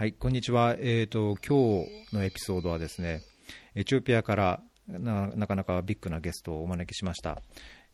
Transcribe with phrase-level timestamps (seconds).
[0.00, 0.76] はい、こんにちは。
[0.78, 3.20] えっ、と、今日のエピソードはですね、
[3.74, 7.42] エチオピアからななかなかビッグなゲストをお招きしました。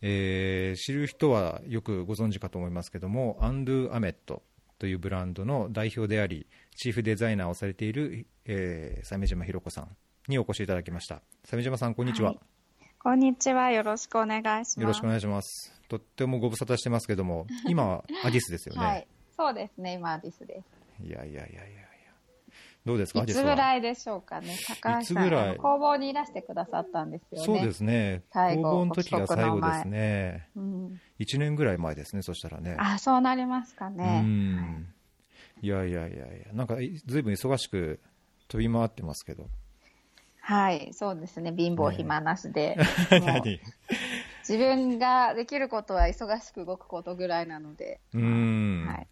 [0.03, 4.45] えー知る人はよくご存知かと思いますけども、アンドゥ・アメット
[4.79, 6.47] というブランドの代表であり、
[6.77, 9.89] チーフデザイナーをされている、えー鮫島ひろ子さん
[10.29, 11.23] にお越しいただきました。
[11.45, 12.29] 鮫島さん、こんにちは。
[12.31, 12.39] はい
[13.01, 13.73] こんにちは。
[13.73, 14.81] よろしくお願いします。
[14.81, 15.73] よろしくお願いします。
[15.89, 18.81] とってもご無沙汰してますけども、今は アディスですよね。
[18.81, 19.07] はい。
[19.37, 19.95] そうですね。
[19.95, 20.63] 今アディスで
[21.03, 21.96] い、やいやいやいやいや。
[22.87, 23.31] どうですか、す。
[23.31, 23.43] いつ。
[23.43, 24.57] ぐらいでしょうかね。
[24.69, 25.57] 高橋さん。
[25.57, 27.45] 工房にいらしてくださったんですよね。
[27.45, 28.23] そうですね。
[28.33, 30.49] 最後工房の時が最後ですね。
[30.55, 31.01] うん。
[31.19, 32.77] 1年ぐらい前ですね、そしたらね。
[32.79, 34.21] あ、そうなりますかうね。
[34.21, 34.87] ん。
[35.63, 37.99] いやいやいやいや、なんかいずいぶん忙しく
[38.47, 39.49] 飛び回ってますけど。
[40.41, 40.91] はい。
[40.93, 41.53] そうですね。
[41.57, 42.77] 貧乏暇なしで。
[43.11, 43.61] もう 何？
[44.49, 48.01] 自分ができることは忙しく動くことぐらいなので。
[48.15, 49.09] うん、はい。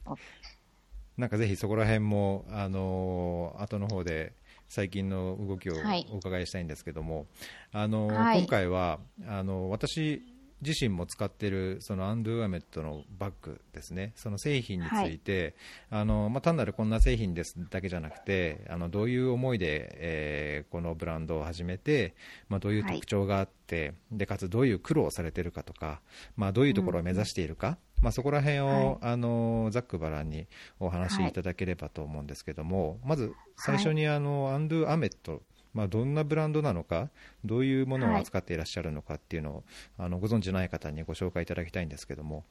[1.19, 4.35] おなんかぜひそこら辺も、あのー後の方で
[4.69, 6.07] 最近の動きをはい。
[6.11, 7.27] お伺いしたいんですけども、
[7.73, 8.39] あのーはい。
[8.39, 10.23] 今回はあの私
[10.63, 15.55] 自身も使っているそのアンドゥアメットのバッグですね、その製品について、
[15.91, 22.15] あのまあ、単なるこんな製品ですだけじゃなくて、あのどういう思いで、えーこのブランドを始めて、
[22.49, 26.01] まあ、どういう特徴があって、でかつどういう苦労をされているかとか、
[26.37, 30.47] まあ、どういうところを目指しているか、まあ、そこら辺を、あのざっくばらんに
[30.79, 35.41] お話しいただければと思うんですけども、まず最初にあの、アンドゥアメット、
[35.73, 37.09] まあ、どんなブランドなのか、
[37.47, 39.65] どういうものを扱っていらっしゃるのかっていうのを、
[39.97, 42.45] あのご存知ない方にご紹介いただきたいんですけども。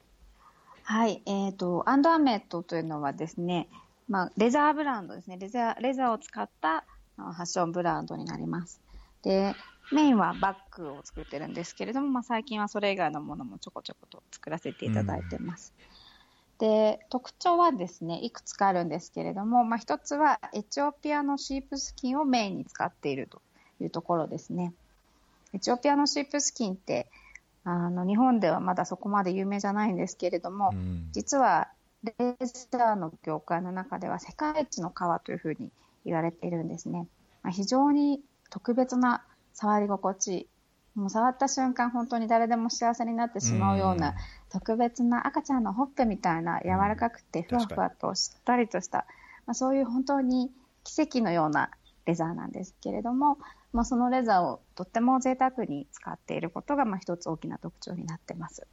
[0.82, 3.68] はい、えっ、と、アンドアメットというのはですね、
[4.08, 5.38] まあ、レザーブランドですね。
[5.38, 6.84] レザー、レザーを使った
[7.16, 8.80] あファッションブランドになります。
[9.22, 9.54] で、
[9.94, 15.72] メインはバッグを作ってるんですけれども、まあ、最近はそれ以外のものもちょこちょこと作らせていただいてます。
[16.58, 23.40] で、特徴はですね、いくつかあるんですけれども、まあ、一つはエチオピアのシープスキンをメインに使っていると
[23.80, 24.72] いうところですね。
[25.52, 27.08] エチオピアのシープスキンって、
[27.64, 31.68] あの、日本ではまだそこまで有名じゃないんですけれども、うん実は
[32.02, 32.36] レ
[32.70, 35.70] ザーの業界の中では世界一の革というふうに
[36.04, 37.06] 言われているんですね。
[37.42, 38.20] まあ、非常に
[38.50, 39.24] 特別な
[39.54, 40.48] 触り心地、
[40.94, 44.14] もう触った瞬間本当に誰でも幸せになってしまうような
[44.50, 49.06] 特別な赤ちゃんのほっぺみたいな柔らかくてふわふわとしっとりとした、
[49.46, 50.52] まあ、そういう本当に
[50.84, 51.70] 奇跡のような
[52.06, 53.38] レザーなんですけれども、
[53.72, 58.66] まあ、そのレザーをとっても贅沢に使っていることがまあ一つ大きな特徴になってます。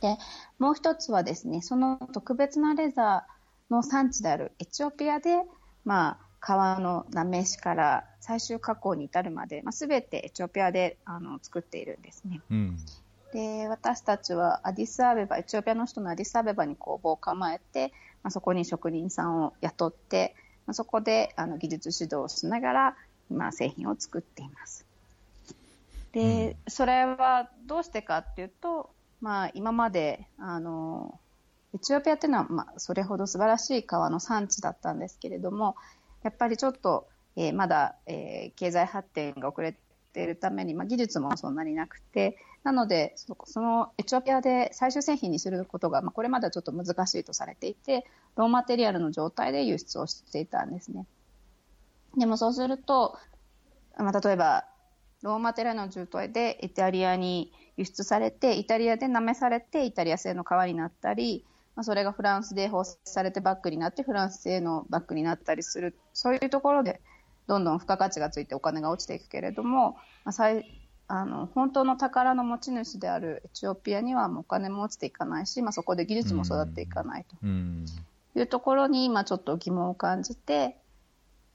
[0.00, 0.16] で、
[0.58, 5.42] もう一つはですね、その特別なレザーの産地であるエチオピアで、
[5.84, 12.40] まあ、革のなめしから最終加工に至るまで、まあ、全てエチオピアであの作っているんですね。
[12.50, 12.76] うん
[13.32, 17.92] で、私たちはアディスアベバ、エチオピアの人のアディスアベバに工房を構えて、
[18.22, 20.34] まあ、そこに職人さんを雇って、
[20.66, 22.96] まあ、そこであの技術指導をしながら、
[23.30, 24.84] まあ、製品を作っています。
[26.12, 28.90] で、それはどうしてかっていうと、
[29.20, 31.20] まあ、今まで、あの、
[31.72, 35.76] エチオピアっていうのは、まあ、それほど素晴らしい革の産地だったんですけれども、
[36.22, 39.76] やっぱりちょっと、えーまだ、えー経済発展が遅れ
[40.12, 48.04] ているために、まあ、技術もそんなになくて、なので、そそのエチオピアで最終製品にすることが、まあ、これまではちょっと難しいとされていて、
[48.36, 51.06] ローマテリアルの状態で輸出をしていたんですね。
[52.16, 53.16] でもそうすると、
[53.96, 54.66] まあ、例えば、
[55.22, 61.44] ローマテリアルの状態でイタリアに輸出されて、イタリアでなめされて、イタリア製の革になったり、
[61.80, 67.00] まあ、それがフランスで包装されてバッグになって、フランス製のバッグになったりする、そういうところで、
[67.46, 69.92] どんどん付加価値がついてお金が落ちていくけれども、
[70.26, 70.66] まあ、最
[71.08, 77.86] あの本当の宝の持ち主であるエチオピアにはもうお金も落ちていかないし、まあ、そこで技術も育っていかないうん。
[78.34, 80.76] というところに今ちょっと疑問を感じて、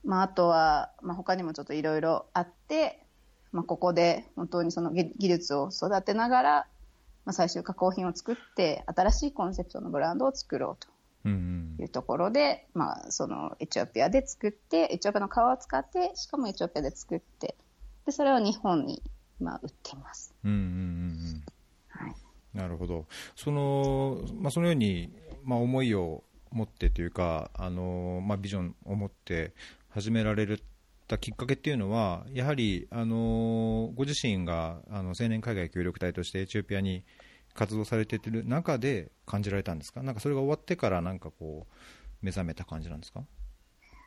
[0.03, 2.99] まあ、あとは、まあ、他にもちょっといろいろあって、
[3.51, 6.67] まあ、ここで本当にその技技術を育てながら、
[7.25, 10.87] まあ、最終加工品を作って新しいコンセプトのブランドを作ろうと
[11.25, 17.55] うんいうところで、まあ、そのエチオピアで作って、エチオピアの革を使って、しかもエチオピアで作って、
[18.05, 19.01] で、それを日本に、
[19.41, 20.33] まあ、売っています。
[20.43, 21.43] うんうんうんうん
[21.89, 22.15] はい。
[22.53, 23.05] なるほど、
[23.35, 25.11] そのまあ、そのように、
[25.43, 29.53] まあ、思いを持ってというか、あのまあ、ビジョンを持って
[29.89, 30.45] 始められ
[31.07, 37.03] たきっかけっていうのは、やはり、あのご自身があの青年海外協力隊としてエチオピアに
[37.53, 41.73] 活動されている中で感じられたんですか、なんかそれが終わってから、なんかこう、
[42.21, 43.23] 目覚めた感じなんですか？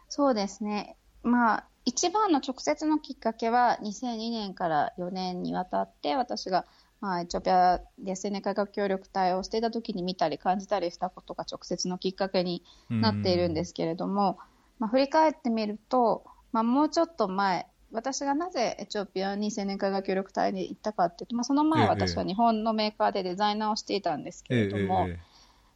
[0.08, 0.96] そうですね。
[1.22, 6.66] まあ、一番の直接のきっかけは、2002年から4年にわたって、私が、
[7.00, 14.38] まあ、エチオピアで青年改革協力隊をしていた時に見たり感じたりしたことが直接のきっかけになっているんですけれども、
[14.78, 25.18] まあ、振り返ってみると、まあ、もうちょっと前、私がなぜエチオピアに青年海外協力隊に行ったかっていうと、まあ、その前私は日本のメーカーでデザイナーをしていたんですけれども、えええ、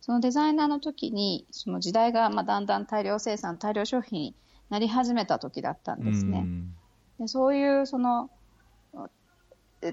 [0.01, 4.35] そのデザイナーの時に、その時代がまあだんだん大量生産、大量消費に
[4.69, 6.47] なり始めた時だったんですね。
[7.19, 8.31] でそういうその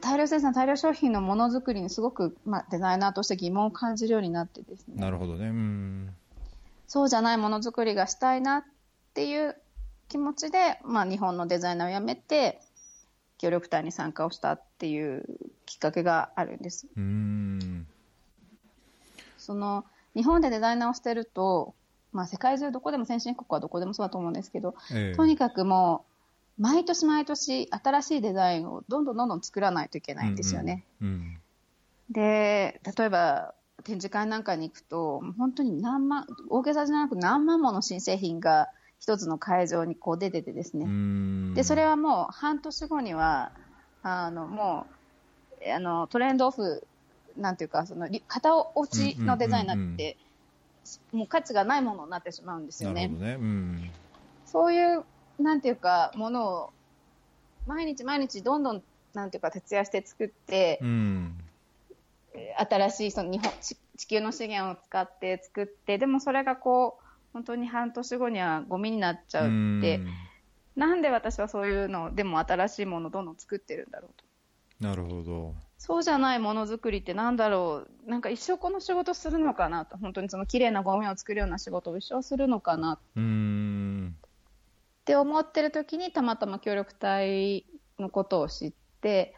[0.02, 4.96] 大量生産、大量消費のものづくりにすごく、まあ、デザイナーとして疑問を感じるようになってですね。
[5.02, 5.48] なるほどね。
[5.48, 6.16] うん
[6.88, 8.64] そうじゃないものづくりがしたいなっ
[9.14, 9.56] ていう
[10.10, 12.60] 気持ちで、まあ、日本のデザイナーを辞めて、
[13.38, 15.24] 協力隊に参加をしたっていう
[15.66, 16.88] きっかけがあるんです。
[16.96, 17.88] うん
[19.38, 21.74] その日本でデザイナーをしてると、
[22.12, 26.06] まあ、世界中どこでも先進国はどこでもそうだと思うんですけど、えとにかくも
[26.60, 30.84] う毎年毎年新しいデザインをどんどんどんどん作らないといけないんですよね。
[31.02, 31.38] うんうんうん、
[32.12, 33.54] で例えば
[33.84, 38.70] 展示会なんかに行くと本当に何万大げさじゃなく何万もの新製品が
[39.00, 41.54] 一つの会場にこう出ててですね。
[41.56, 43.52] で、それはもう半年後には、
[44.04, 44.88] あの、も
[45.66, 46.86] う、あの、トレンドオフ、
[47.38, 50.18] なんていうか、その、型落ちのデザインになって、
[51.12, 53.08] もう価値がないものになってしまうんですよね。
[53.08, 53.38] ね。
[53.40, 53.92] うん、
[54.46, 55.06] そういう、
[55.40, 56.70] なんていうか、ものを、
[57.68, 61.38] 毎日毎日どんどん、なんていうか、徹夜して作って、うん、
[62.58, 70.02] 新しいその日本地球の資源を使って作って、でもそれがこう、本当に半年後にはゴミになっちゃうって、
[70.76, 74.26] なんで私はそういうの、でも新しいものをどんどん作ってるんだろうと。
[74.80, 75.56] なるほど。
[75.78, 82.94] そうじゃないものづくりってなんだろう、なんか一生この仕事するのかなと、本当にその綺麗なゴミを作るような仕事を一生するのかな。
[82.94, 82.98] っ
[85.06, 87.66] て思ってる時にたまたま協力隊
[87.98, 89.36] のことを知って、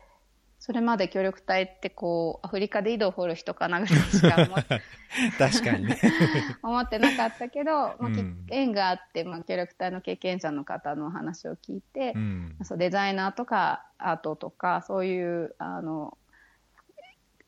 [0.61, 4.79] それまで協力隊ってこう、アフリカで井戸を掘る人かなぐらいしか思って、
[5.39, 5.99] 確かにね。
[6.61, 16.15] 思ってなかったけど、まあ、うん、縁があって、まあ、協力隊の経験者の方の話を聞いて、うん、そうデザイナーとかアートとか、そういう、あの、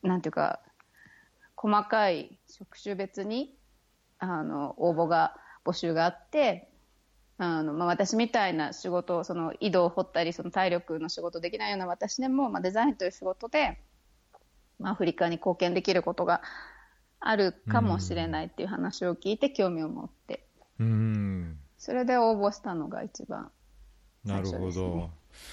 [0.02, 0.58] なんていうか、
[1.54, 3.56] 細かい職種別に、
[4.18, 6.68] あの、応募が、募集があって、
[7.36, 13.80] あのまあ、私みたいな仕事、その井戸を掘ったり、その体力の仕事できないような私でも、まあ、デザインという仕事で、
[14.78, 16.42] まあ、アフリカに貢献できることが
[17.18, 20.46] あるかもしれないっていう話を聞いて、興味を持って、
[20.78, 23.50] うん、それで応募したのが一番
[24.24, 25.10] ね、なるほど。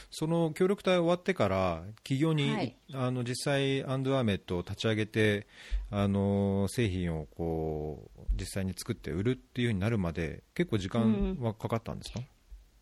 [0.09, 5.47] その協力隊終わってから企業に、はい、あの実際アンドアメットを立ち上げて
[5.89, 12.25] あの製品をこう実際に作って売るっていうふうになるまで結構時間はかかったんですか、うん、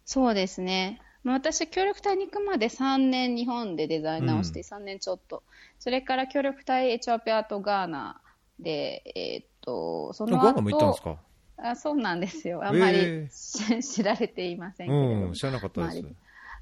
[0.05, 1.01] そうですね。
[1.25, 5.43] 私、協力隊に行くまで3年日本でデザイナーをして、3年ちょっと、
[5.77, 8.21] それから協力隊エチオピアとガーナ
[8.59, 11.17] で、えー、っとその後ガーナも行ったんですか？
[11.61, 16.05] あそうなんですよ、あんまり、えー、知られていませんけど、うん、知らなかったです。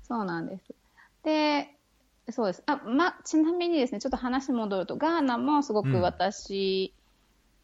[0.07, 0.63] そうなんです。
[1.23, 1.69] で、
[2.31, 2.63] そうです。
[2.65, 6.93] あ、ま、ちなみにですね、ちょっと話戻ると、ガーナもすごく私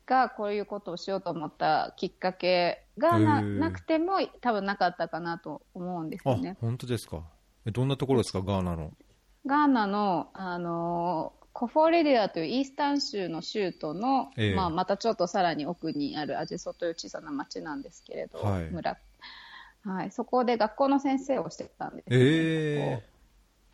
[0.06, 6.58] がこういうことをしようと思ったきっかけがな,、なくても多分なかったかなと思うんですよね。
[6.62, 7.22] 本当ですか
[7.66, 8.92] えどんなところですか、ガーナの？
[9.46, 18.98] ガーナの、あのコフォレディアというイースタン州の州都の、えー、まあ、またちょっとさらに奥にあるアジェソという小さな町なんですけれど、はい、村
[19.86, 23.14] はい、そこで学校の先生をしてたんです、ね、えー、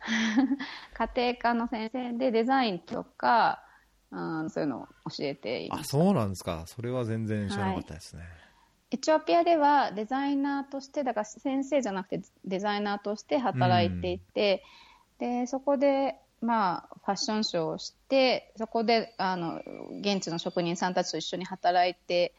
[1.16, 3.62] 家庭科の先生でデザインとか、
[4.10, 5.80] うん、そういうのを教えています。
[5.80, 8.22] あそうなんですか、それは全然知らなかったですね。
[8.22, 8.30] はい、
[8.92, 14.64] エチオピアではデザイナーとして、だから先生じゃなくてデザイナーとして働いていて、
[15.20, 19.62] うん、でそこで、まあ、ファッションショーをして、そこであの
[20.00, 22.34] 現地の職人さんたちと一緒に働いて、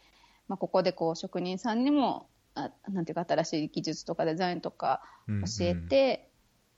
[0.50, 6.29] まあ、ここでこう職人さんにもあなんていうか新しい技術とかデザインとか教えて、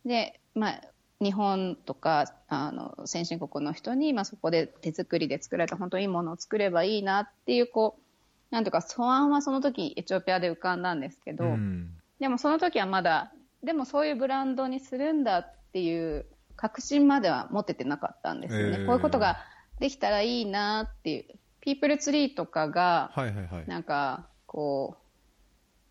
[0.05, 0.11] うん。
[0.11, 0.81] うん、で、まあ、
[1.21, 13.31] 日本とかあの先進国の人に、まあ、そこで手作りで作られた本当にいいものを作ればいいなっていうこうなんていうか素案はその時エチオピアで浮かんだんですけど、うん、でもその時はまだ
[13.63, 16.25] でもそういうブランドにするんだっていう
[16.55, 19.37] 確信までは持ててなかったんですよね、えー、こういうことが
[19.79, 21.25] できたらいいなっていう。
[21.63, 25.02] ピープルツリーとかが、はいはいはい、なんかこう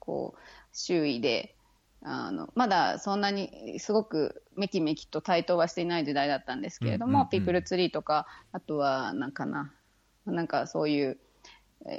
[0.05, 0.41] こう
[0.73, 1.55] 周囲で
[2.03, 9.73] あのまだそんなにすごくめきめきと台頭はしていない時代だったんですけれども、うんうんうん、ピープルツリーとかあとはなんかな
[10.27, 11.19] なんかそういう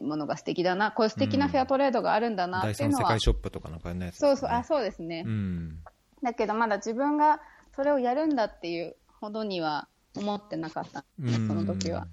[0.02, 5.80] ものが素敵だなこういう素敵なフェアトレードがあるんだなっていうのは、うん、世界ショップとかなんかね、そうそうあそうですね、うん、
[6.22, 7.40] だけどまだ自分が
[7.74, 12.08] それをやるんだっていうほどには思ってなかった、その時は。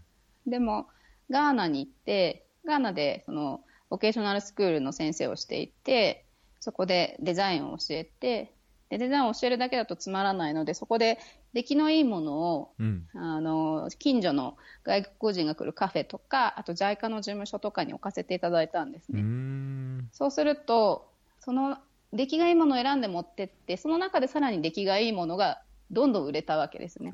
[0.47, 0.87] でも
[1.29, 6.25] ガーナに行ってガーナでそのボケーショナルスクールの先生をしていて、
[6.61, 8.55] そこでデザインを教えて、
[8.89, 11.19] でデザインを教えるだけだとつまらないので、そこで
[11.53, 13.07] 出来のいいものを、うん。
[13.15, 19.21] あの近所の外国人が来るカフェとか、あと JICA の事務所とかに置かせていただいたんですね。
[19.23, 20.09] ん。
[20.13, 21.79] そうすると、その
[22.13, 27.11] 出来がいいものを選んで持ってって、その中でさらに出来がいいものがどんどん売れたわけですね。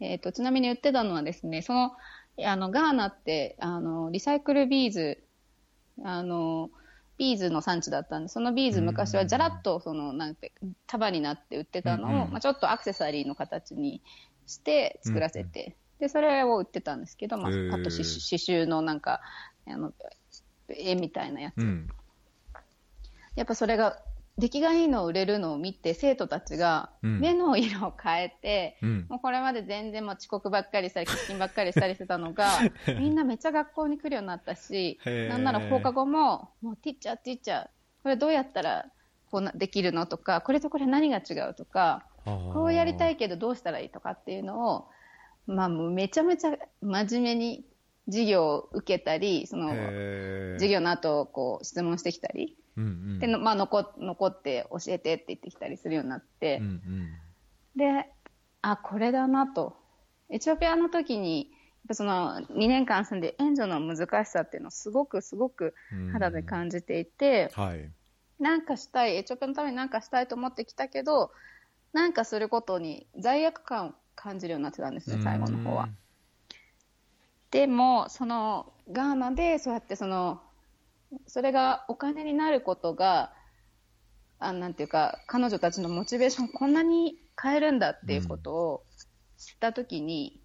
[0.00, 1.92] えー、とちなみに言ってたのはですね、その
[2.44, 5.22] あのガーナってあのリサイクルビーズ
[6.04, 6.70] あの
[7.18, 10.52] ビーズの産地だったんで、そのビーズ昔はじゃらっとそのなんて
[10.86, 12.30] 束になって売ってたのを、うんうん。
[12.30, 14.02] まあ、ちょっとアクセサリーの形に
[14.46, 19.20] して作らせて、でそれを売ってたんですけど、まああと刺繍刺繍のなんか
[19.68, 19.92] あの
[20.68, 21.88] 絵みたいなやつ、うん。
[23.36, 23.98] やっぱそれが
[24.38, 27.20] 出来がいいのを売れるのを見て生徒たちがうん。
[27.20, 29.06] 目の色を変えて、うん。
[29.08, 32.48] もうこれまで全然もう遅刻ばっかりしたり欠勤ばっかりしたりしてたのが
[32.98, 37.68] みんなめっちゃ学校に来るようになったしなんなら放課後ももうティッチャーティッチャー。
[38.02, 38.86] これどうやったら
[39.30, 44.88] こうなできるのとかこれとこれ何が違うとかこうやりたいけどどうしたらいいとかっていうのを、
[45.46, 47.64] まあ、もうめちゃめちゃ真面目に
[48.06, 49.70] 授業を受けたりその
[50.54, 52.56] 授業の後こう質問してきたり。
[52.76, 53.18] うんうん。
[53.18, 56.58] で、のまあ、残残って教えてって言ってきたりするようになって。
[56.60, 57.08] うんうん
[57.74, 58.06] で、
[58.60, 59.76] あ、これだなと。
[60.28, 65.74] エチオピアの時に、やっぱその2年間住んで援助の難しさっていうのをすごくすごく
[66.12, 67.90] 肌で感じていて、はい。
[68.38, 71.32] なんかしたい、エチオピアのためになんかしたいと思ってきたけど、
[71.92, 75.88] なんかすることに罪悪感を感じるようになってたんですね、最後の方は。
[77.52, 80.40] でも、そのガーナでそうやってその、
[81.26, 83.34] それがお金になることが、
[84.38, 88.84] あなんていうか、彼女たちのモチベーションこんなに変えるんだっていうことを
[89.36, 90.41] 知ったときに、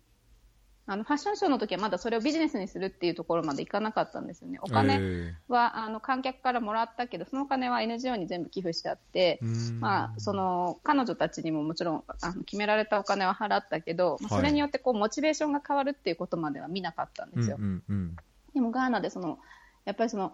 [0.90, 4.58] あのファッションショーの時はまだそれをビジネスにするっていうところまでいかなかったんですよね。
[4.62, 9.40] おお金はあの観客からもらったけど、そのお金は NGO に全部寄付してあって、
[9.82, 14.42] まあ、その彼女たちにももちろんあの決められたお金は払ったけど、まあはい。
[14.42, 17.58] それによってこうモチベーションが変わるっていうことまでは見なかったんですよ。
[17.60, 18.16] うんうんうん。
[18.54, 19.40] でもガーナでその
[19.84, 20.34] やっぱりその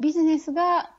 [0.00, 0.90] ビジネスが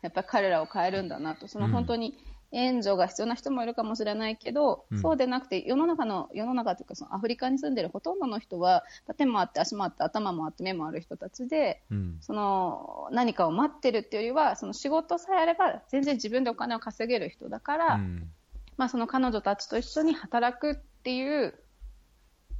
[0.00, 2.16] やっぱり彼らを変えるんだなと、その本当に
[2.52, 5.00] 援助が必要な人もいるかもしれないけど、うん。
[5.00, 8.84] そうでなくて世の中の世の中というかそのアフリカに住んでるほとんどの人は
[9.16, 12.18] 手もあって足もあって頭もあって目もある人たちで、うん。
[12.20, 18.30] その何かを待ってるっていうよりはその仕事さえあれば全然自分でお金を稼げる人だから、うん。
[18.76, 21.54] まあ、その彼女たちと一緒に働くっていう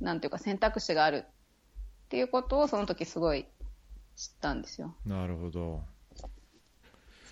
[0.01, 1.29] なんていうか選択肢があるっ
[2.09, 3.47] ていうことをその時すごい
[4.17, 4.95] 知ったんですよ。
[5.07, 5.81] なるほど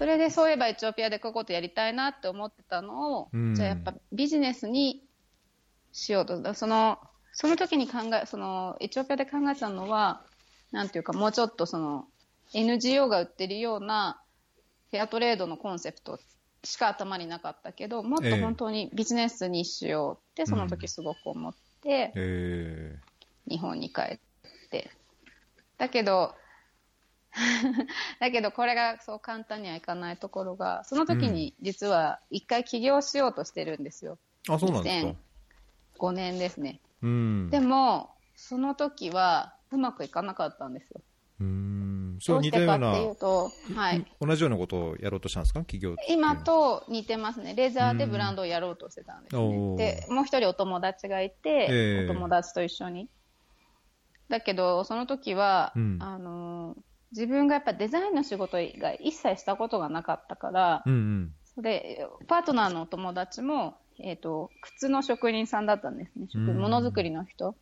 [0.00, 5.04] それでそういえばエチオピアでこういうことやりたいなって思ってたのを、うんじゃあやっぱビジネスに
[5.92, 6.40] しようと。
[6.40, 6.99] だその
[7.35, 10.23] その時に考え、そのエチオピアで考えたのは、
[10.73, 12.07] なんていうかもうちょっとその
[12.54, 14.23] NGO が売ってるような
[14.90, 16.19] フェアトレードのコンセプト
[16.64, 22.99] しか頭になかったけど、もっと本当にビジネスにしようってその時すごく思って、え
[23.47, 24.19] 日本に帰っ
[24.71, 24.90] て。
[25.76, 26.35] だけど、
[28.18, 34.18] だけどこれがそう簡単にはいかないところが、その時に実は一回起業しようとしてるんですよ。
[34.49, 35.14] ー、あそうなんですか
[35.99, 36.80] ？5年ですね。
[37.02, 41.00] うんでも、その時はうまくいかなかったんですよ。
[41.40, 44.06] うんそどうう似たようなしてかっていうと、はい。
[44.20, 45.60] 同じようなことをやろうとしたんですか？
[45.60, 47.54] 企業今と似てますね。
[47.54, 49.76] レザーでブランドをやろうとしてたんですね。
[49.76, 53.08] で、もう一人お友達がいて、ええお友達と一緒に。
[54.28, 61.34] だけど、その時は、うんあのー自分がやっぱデザインの仕事以外一切したことがなかったから、うんうん。
[61.54, 67.54] それパートナーのお友達も、えー、と靴の職人さんだったんですね、うんものづくりの人。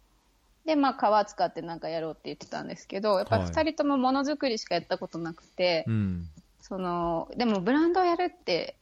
[0.66, 3.52] で、まあ、革使ってなんかやろうって言ってたんですけど、やっぱりはい。
[3.52, 6.28] 2人ともものづくりしかやったことなくて、うん。
[6.60, 8.76] そのでもブランドをやるって、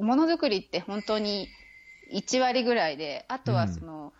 [0.00, 1.48] ものづくりって本当に
[2.12, 4.14] 1割ぐらいで、あとはその、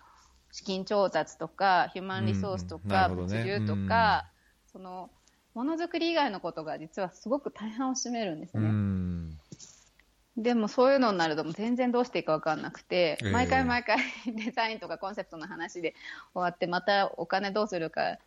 [0.53, 4.27] 資金調達とか、ヒューマンリソースとか、物流とか、
[4.71, 5.11] その
[5.55, 8.69] ものづくり以外のことが実はすごく大半を占めるんですうね。
[8.69, 9.39] ん
[10.37, 15.95] でもそういうのになるともう全然どうしていいか分かんなくて、ええ毎回毎回デザインとかコンセプトの話で
[16.35, 18.19] 終わって、またお金どうするか、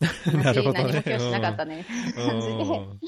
[0.34, 2.52] なるほどね何も今日しなかったね、みたいな感じで。
[2.52, 2.56] う
[2.94, 3.00] ん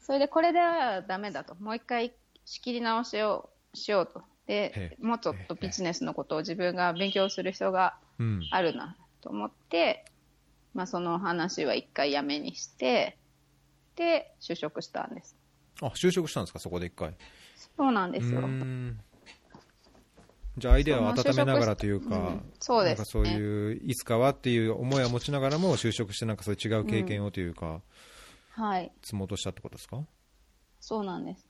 [0.00, 1.54] それでこれではダメだと。
[1.56, 2.14] もう一回
[2.46, 4.22] 仕切り直しをしようと。
[4.46, 10.06] えで、もうちょっとビジネスのことを自分が勉強する必要がうんあるなと思って、
[10.74, 13.18] まあその話は一回やめにして、
[13.96, 15.36] で、就職したんです。
[15.80, 16.58] あ就職したんですか？
[16.58, 17.16] そこで一回
[17.76, 18.40] そうなんですよ。
[18.40, 19.00] うん
[20.56, 27.80] じゃあアイデアを温めながらというか、うんそうですねなんかそういういつかはっていう思いを持ちながらも就職してなんかそういう違う経験をというか、
[28.50, 28.90] はい。
[29.02, 30.00] 積もうとしたってことですか？
[30.80, 31.46] そうなんです。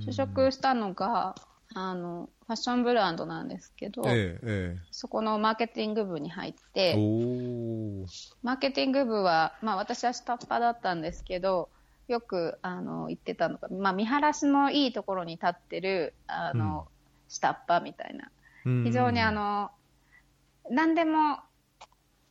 [0.00, 1.34] 就職したのが、
[1.74, 6.96] あの、ファッションブランドなんですけど、えええそこのマーケティング部に入っえ、て、
[8.42, 11.70] マーケティング部は、まあ私は下っ端だったんですけど、
[12.08, 16.88] よく、あの、言ってたのが、まあ見晴らしのいいところに立ってる、あの、
[17.28, 18.30] 下っ端みたいな。
[18.64, 18.84] うん。
[18.84, 19.70] 非常にあの、
[20.70, 21.38] 何でも、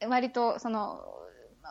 [0.08, 1.01] 割と、その、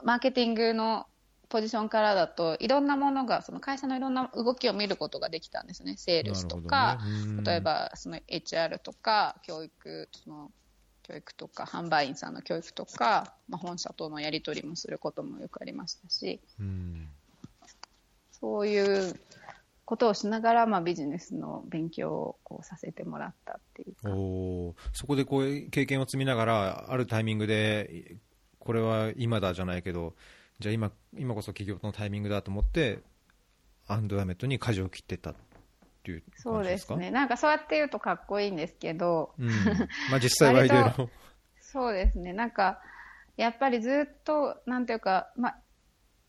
[0.05, 1.07] マーケティングの
[1.49, 5.97] ポジションからだと、いろんなものが、その会社のいろんな動きを見ることができたんですね。
[5.97, 10.51] セールスとか、ねうん例えば、その HR とか、教育、その、
[11.03, 17.09] 教育とか、販売員さんの教育とか、まあ、本社とのやり取りもすることもよくありましたし、うん
[18.41, 19.19] そういう
[19.85, 24.11] ことをしながら、まあ、ビジネスの勉強をこうさせてもらったっていうか。
[24.11, 28.17] おーそこでこう経験を積みながら、あるタイミングで、
[28.59, 30.15] これは今だじゃないけど、
[30.61, 32.99] じゃあ今今こそ起業のタイミングだと思って、
[33.87, 35.35] アンドゥアメットに舵を切ってったっ
[36.03, 36.95] ていうそう感じですか？
[36.97, 37.11] ですね。
[37.13, 39.49] なんかそうやって言うとかっこいいんですけど、うん
[40.11, 41.11] まあ、 実際はいろい割ろ。
[41.61, 42.33] そうですね。
[42.33, 42.81] なんか、
[43.37, 45.59] やっぱりずっと、なんていうか、まあ、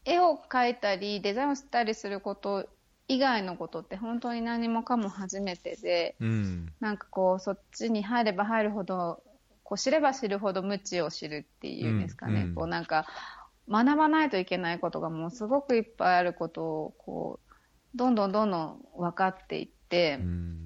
[0.06, 2.70] 絵を描いたり、デザインをしたりすること
[3.08, 9.24] 以外のことって本当に何もかも初めてで、うんなんかこう、そっちに入れば入るほど、
[9.64, 12.42] こう知れば知るほど無知を知るっていうんですかね。
[12.42, 13.08] うんうんこうなんか、
[13.70, 20.60] 学ばないといけないことがもうすごくいっぱいあることを、こう、どんどんどんどん分かっていって、うん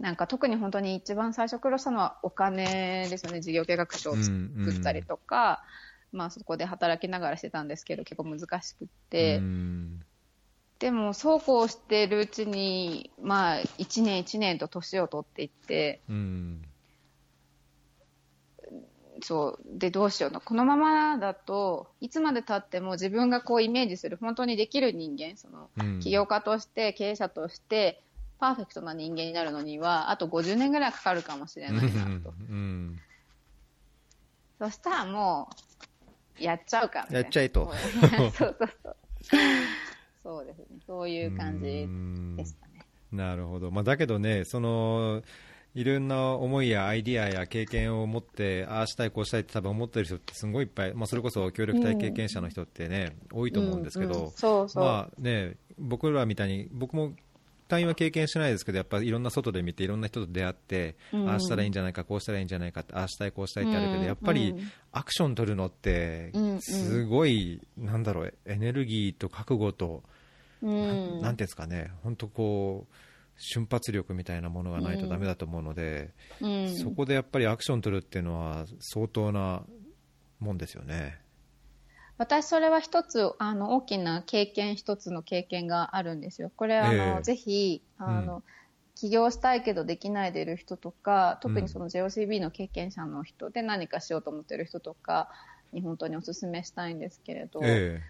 [0.00, 3.42] なんか特に本当に一番最初苦労したのはお金ですよね。
[3.42, 5.62] 事業計画書を作ったりとか、
[6.10, 10.00] まあそこで働きながらしてたんですけど、結構難しくって、うん。
[10.78, 16.62] でもそうこうしているうちに、まあ一年一年と年を取っていって、うん
[19.22, 20.40] そう、でどうしようの。
[20.40, 28.02] このままだといつまで経っても自分がこうイメージする本当にできる人間、そのうん起業家として経営者として
[28.38, 32.34] パーフェクトな人間になるのには、あと50年ぐらいかかるかもしれないなと。
[32.50, 32.98] うん
[34.58, 35.48] そしたらも
[36.38, 37.18] う、やっちゃうかみたいな。
[37.20, 38.96] やっちゃえと そうそうそう。
[40.22, 40.64] そうですね。
[40.86, 41.88] そういう感じ
[42.36, 42.86] でしたね。
[43.10, 45.22] なるほど、まあ、だけどね、その
[45.74, 54.32] いろんな思いやアイディアや経験を持って、ああしたい、こうしたいって多分思ってる人ってすごいいっぱい、まあ、それこそ協力隊経験者の人ってね、多いと思うんですけど、
[55.78, 57.14] 僕らみたいに、僕も
[57.70, 61.28] 退院は経験してないですけど、やっぱりいろんな外で見て、いろんな人と出会って、うん。
[61.28, 64.06] ああしたらいいんじゃないか、こうしたらいいんじゃないかって、ああしたい、こうしたいってあるけど、うん。
[64.06, 64.72] やっぱりうん。
[64.90, 66.60] アクション取るのってうんう、ん。
[66.60, 70.02] すごい、なんだろう、エネルギーと覚悟と、
[70.62, 72.94] うん、なんていうんですかね、本当こう、
[73.42, 76.68] 瞬発力みたいなものがないとダメだと思うので、うん。
[76.68, 79.64] そこでやっぱりアクション取るっていうのは相当な
[80.38, 81.18] もんですよね。
[82.18, 86.52] 私、それは一つ、あの、大きな経験、一つの経験があるんですよ。
[86.54, 87.22] これ、あの、ええ。
[87.22, 88.42] ぜひ、あの、
[88.94, 95.30] 起業したいけどできないでいる人とか、特にその JOCB の経験者の人で何かしようと思っている人とか
[95.72, 98.02] に本当にお勧めしたいんですけれど、え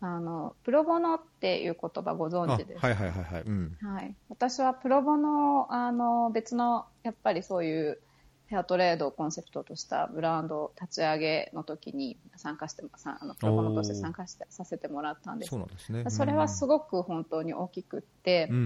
[0.00, 2.80] あの、プロボノっていう言葉ご存知です？
[2.80, 3.42] かはいはいはいはい。
[3.42, 3.76] うん。
[3.80, 8.00] はい、私はプロボのあの別のやっぱりそういう
[8.48, 16.04] フェアトレードをコンセプトとしたブランド立ち上げの時に参加してさあのプロボノとして参加してさせてもらったんですそうなんですね。
[16.08, 18.56] それはすごごく本当に大きくってう、ん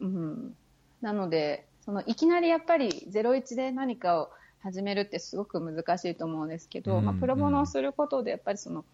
[0.00, 0.54] うん
[1.00, 4.30] なのでそのいきなりやっぱり01で何かを
[4.62, 8.84] 始めるってすごく難しいと思うんですけど、うんまあ、プロボノをすることでやっぱりその、まあ、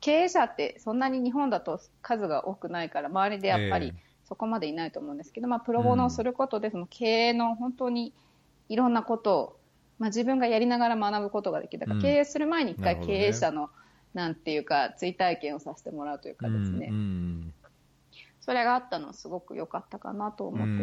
[0.00, 4.06] 経営者ってそんなに日本だと数が多くないから周りでやっぱりええ。
[4.28, 8.12] そこまでいないと思うんですけど、まあ、プロボノをすることでその経営の本当に
[8.68, 9.56] いろんなことを、
[10.00, 11.80] まあ、自分がやりながら学ぶことができる。
[11.80, 12.02] だからうん。
[12.02, 13.70] 経営する前に一回経営者の、
[14.14, 16.60] なんていうか追体験をさせてもらうというかうん。
[16.60, 16.92] ですね、
[18.40, 20.74] それがあったのはすごく良かったかなと思って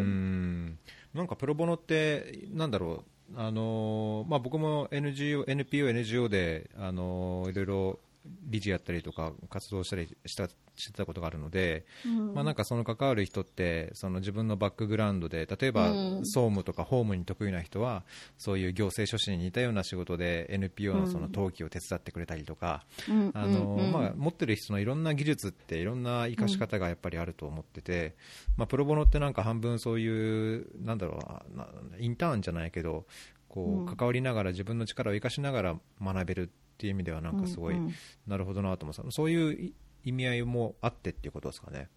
[1.13, 12.33] なんかプロボノって、なんだろう、あのまあ、僕も NGO、NPO、NGO で、あのいろいろ理事やったりとか活動したりしたしてたことがあるので、うん。
[12.33, 16.25] まあ、なんかその関わる人ってその自分のバックグラウンドで例えばうん。
[16.25, 18.03] 総務とか法務に得意な人は
[18.37, 23.31] そういう行政書士に似たような仕事で NPO のその登記を手伝ってくれたりとか、うん。
[23.33, 28.15] あのまあ、持ってる人のいろんな技術っていろんな生かし方がやっぱりあると思ってて、
[28.57, 31.19] まあ、プロボノってなんか半分そういうなんだろ
[31.53, 31.67] うな
[31.99, 33.05] インターンじゃないけど
[33.49, 33.85] こうん。
[33.85, 36.49] う関わりながら自分の力を生かしながら学べる
[36.83, 37.93] っていう意味ではなんかすごい、うんうん
[38.27, 41.87] なるほどなと思ってそういう意味合いもあってっていうことですかね。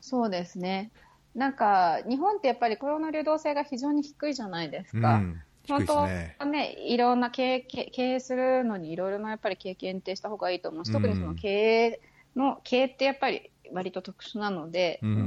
[0.00, 0.90] そうですね。
[1.34, 5.14] なんか、日本ってやっぱり雇用の流動性が非常に低いじゃないですか。
[5.14, 6.36] うん、本当はね。
[6.44, 12.00] ね、いろんな経営経経営するのにいろいろなやっぱり経験ってした方がいいと思うし、特にその経営
[12.34, 15.20] の、経営ってやっぱり割と特殊なので、うんうんう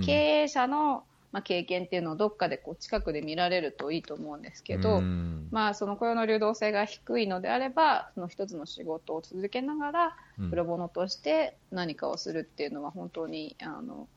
[0.00, 5.48] ん経営者の、まあ、経験っていうのをどっかでこう近くで見られるといいと思うんですけど、うん。
[5.50, 10.50] まあ、その雇用の流動性が低いのであればその一つの仕事を続けながらうん。
[10.50, 14.08] プロボノとして何かをするっていうのは本当にあの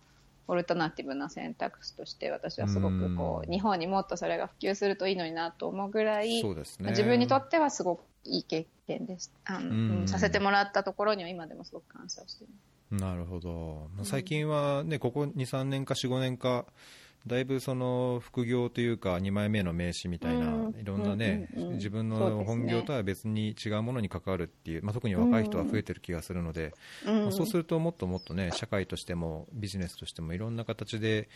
[0.47, 3.51] オルタナティブな選択肢として私はすごくこううん。
[3.51, 6.91] 日本にもっとそれが普及するといいのになと思うぐらい、そうですね。
[6.91, 10.01] 自分にとってはすごくいい経験でしたあの、うん。
[10.01, 12.71] うんさせてもらったところには今でもすごく感謝しています。
[12.91, 16.65] なるほど、まあ最近は、ね、ここ2、3年か4、5年か、
[17.27, 20.79] だいぶその副業というか、2枚目の名刺みたいな、うん。
[20.79, 21.75] いろんなね、うんうんうん。
[21.75, 26.73] 自分の本業とは別に違うものに関わるっていう、まあ、特に若い人は増えてる気がするので、
[27.31, 31.29] そうするともっともっとね、社会としてもビジネスとしてもいろんな形で、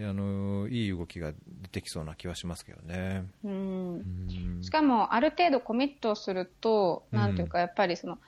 [0.00, 3.24] あのいい動きが出てきそうな気はしますけどね。
[3.44, 3.96] うん。
[3.96, 4.62] うん。
[4.62, 8.18] しかもある程度コミットすると、うんなんていうかやっぱりその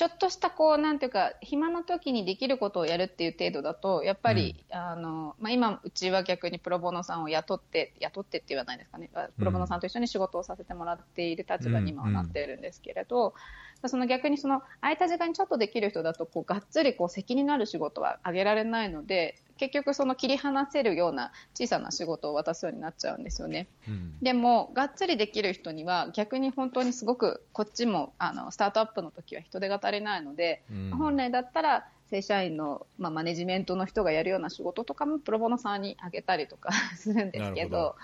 [0.00, 9.10] ちょっとしたこうなんていうか暇な時にできることをやるっていう程度だとやっぱり、あのまあ、今うちは逆にプロボノさんを雇って雇ってって言わないですかね。
[9.38, 13.34] プロボノさんと一緒に仕事をさせてもらっている立場に今はなってるんですけれど、
[13.84, 23.68] その逆にその空いた時間にちょっとできる人だとこうがっつりこう責任のある仕事はあげられないので結局その切り離せるような小さな仕事を渡すようになっちゃうんですよね。
[23.86, 37.96] うんでも、がっつりできる人には逆に本当にすごくこっちもあのスタートアップの時は人手が足りないので、うん本来だったら正社員の、まあ、マネジメントの人がやるような仕事とかもプロボノさんにあげたりとか するんですけど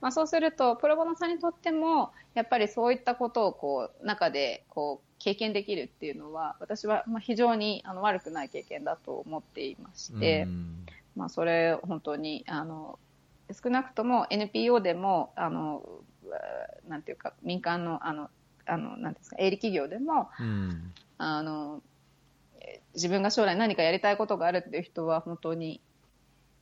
[0.00, 10.44] まあ、そうするとプロボノさんにとってもやっぱりそういったことをこう中でこう経験できるっていうのは私はまあ非常にあの悪くない経験だと思っていまして。
[10.44, 12.98] うんまあ、それ本当にあの
[13.52, 15.82] 少なくとも NPO でもあの
[16.88, 18.30] なんていうか民間のあの
[18.66, 20.92] あのなんですか営利企業でもうん。
[21.22, 21.82] あの
[22.62, 25.82] え自分が将来何かやりたいことがあるっていう人は本当に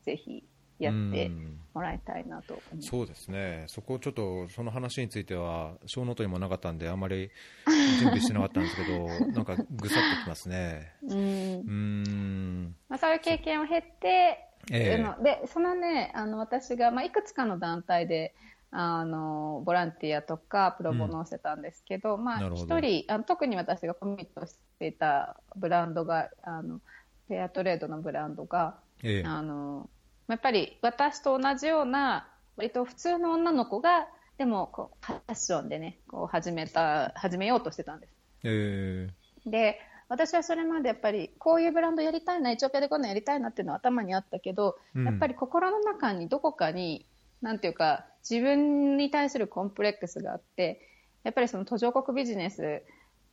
[0.03, 0.43] ぜひ
[0.79, 1.61] やってうん。
[1.75, 2.63] もらいたいなと。
[2.81, 7.31] そうですね、そこちょっと、その話については、小ノートにもなかったんで、あんまり
[7.67, 10.93] 準備してなかったんですけど、なんかぐさっときますね。
[11.03, 11.11] うん。
[11.11, 15.03] うーん、まあ、そういう経験を経て、ええ。
[15.03, 18.35] あのでそのねあの私が、まあ、いくつかの団体で
[18.71, 22.79] あのボランティアとかプロボノをしてたんですけど、まあなるほど。
[22.79, 26.81] 一人あの特に私がコミットしていたブランドがあの
[27.29, 29.25] フェアトレードのブランドがええ。
[29.25, 29.89] あの
[30.29, 38.13] やっぱり私と同じような割と普通の女の子がでもこうファッションでねこう始めた始めようとしてたんです。
[38.45, 39.09] え
[39.47, 45.05] で私はそれまでやっぱりこういうブランドやりたいなエチオピアでこんなんやりたいなっていうのは頭にあったけど、うん。
[45.05, 47.07] やっぱり心の中にどこかに
[47.43, 50.81] なんていうか自分に対するコンプレックスがあって
[51.25, 52.83] やっぱりその途上国ビジネス、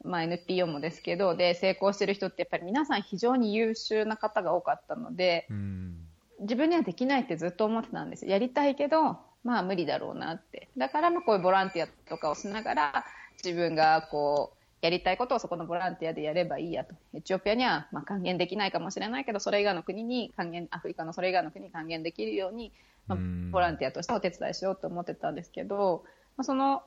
[0.04, 6.05] まあ、NPO もですけどで成功してる人ってやっぱり皆さん非常に優秀な方が多かったのでうん、
[6.39, 8.26] 自分にはできないってずっと思ってたんです。
[8.26, 10.69] やりたいけどまあ無理だろうなって。
[10.78, 13.06] だからまあこういうボランティアとかをしながら
[13.43, 16.93] 自分がこうやりたいことをそこのボランティアでやればいいやと。
[17.13, 22.71] エチオピアにはまあ還元できないかもしれないけどそれ以外の国に還元アフリカのそれ以外の国に還元できるように、
[23.08, 23.52] まあうん。
[23.52, 26.04] ボランティアとしてお手伝いしようと思ってたんですけど、
[26.38, 26.84] まあ、その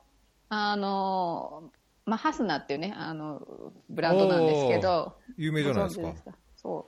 [0.49, 1.71] あの、
[2.05, 3.41] まあ、ハスナっていうねあの
[3.89, 5.15] ブランドなんですけど。
[5.37, 5.83] 有名じゃない。
[5.85, 6.31] ですか？
[6.61, 6.87] そ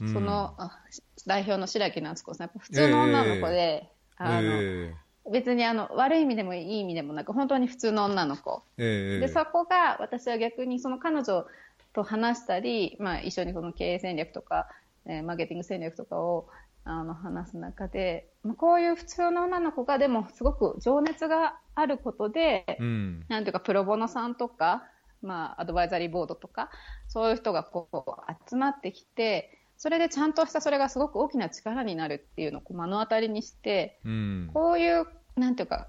[0.00, 0.04] う。
[0.04, 0.12] うん。
[0.12, 0.80] その、あ
[1.26, 4.94] 代表の白木夏子さん、やっぱ普通の女の子で、あのえ
[5.30, 8.62] 別にあの悪い意味でもいい意味でもなく、本当に普通の女の子。
[8.78, 11.46] えええで、そこが私は逆にその彼女
[11.92, 14.68] と話したり、まあ、一緒にその経営戦略とか、
[15.06, 16.48] えーマーケティング戦略とかを
[16.84, 24.84] あの話す中で、まあ、こういう普通の女の子がでもすごく情熱があることで、うん、なんていうか、プロボノさんとか、
[25.22, 26.70] まあ、アドバイザリーボードとか、
[27.08, 35.06] そういう人がこう集まってきて、それでちゃんとしたそれがすごく大きな力になるっていうのをこう目の当たりにして、うん、こういう、
[35.36, 35.88] なんていうか、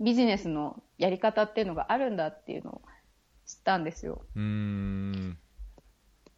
[0.00, 2.82] ビジネスのやり方っていうのがあるんだっていうのを
[3.46, 4.24] 知ったんですよ。
[4.34, 5.38] うーん、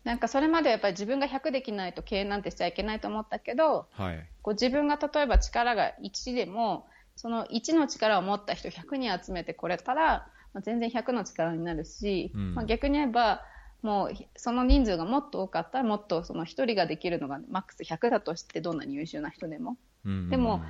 [0.04, 10.30] なんかそれまではやっぱり自分が100できないと経営なんてしちゃいけないと思ったけど、はい、こう自分が例えば力が1でも、その1の力を持った人100人集めてこれたら、まあ、
[10.62, 12.54] 全然100の力になるし、うん。
[12.54, 13.42] まあ、逆に言えば、
[13.82, 19.76] もうその人数がもっと多かったらもっとその1人ができるのがマックス100だとしてどんなに優秀な人でも。
[20.04, 20.62] うんでも、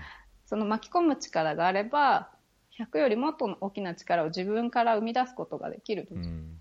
[0.47, 2.31] その巻き込む力があれば
[2.79, 6.59] 100よりもっと大きな力を自分から生み出すことができるとうん、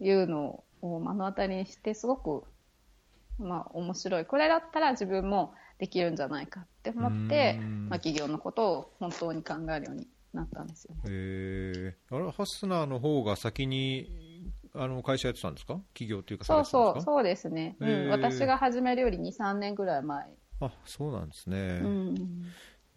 [0.00, 2.44] いうのを目の当たりにしてすごく、
[3.38, 4.24] まあ、面白い。
[4.24, 11.00] これだったら自分もできるんじゃないかって思ってうん、まあ、企業のことを本当に考えるようになったんですよね。
[11.08, 15.80] えー、あれハスナーの方が先にあの会社やってたんですか？
[15.94, 17.76] 企業っていうかそうそう、うそうですね。
[17.80, 20.24] うへーん、私が始めるより2、3年ぐらい前。
[20.60, 22.14] あそうなんですね、うん。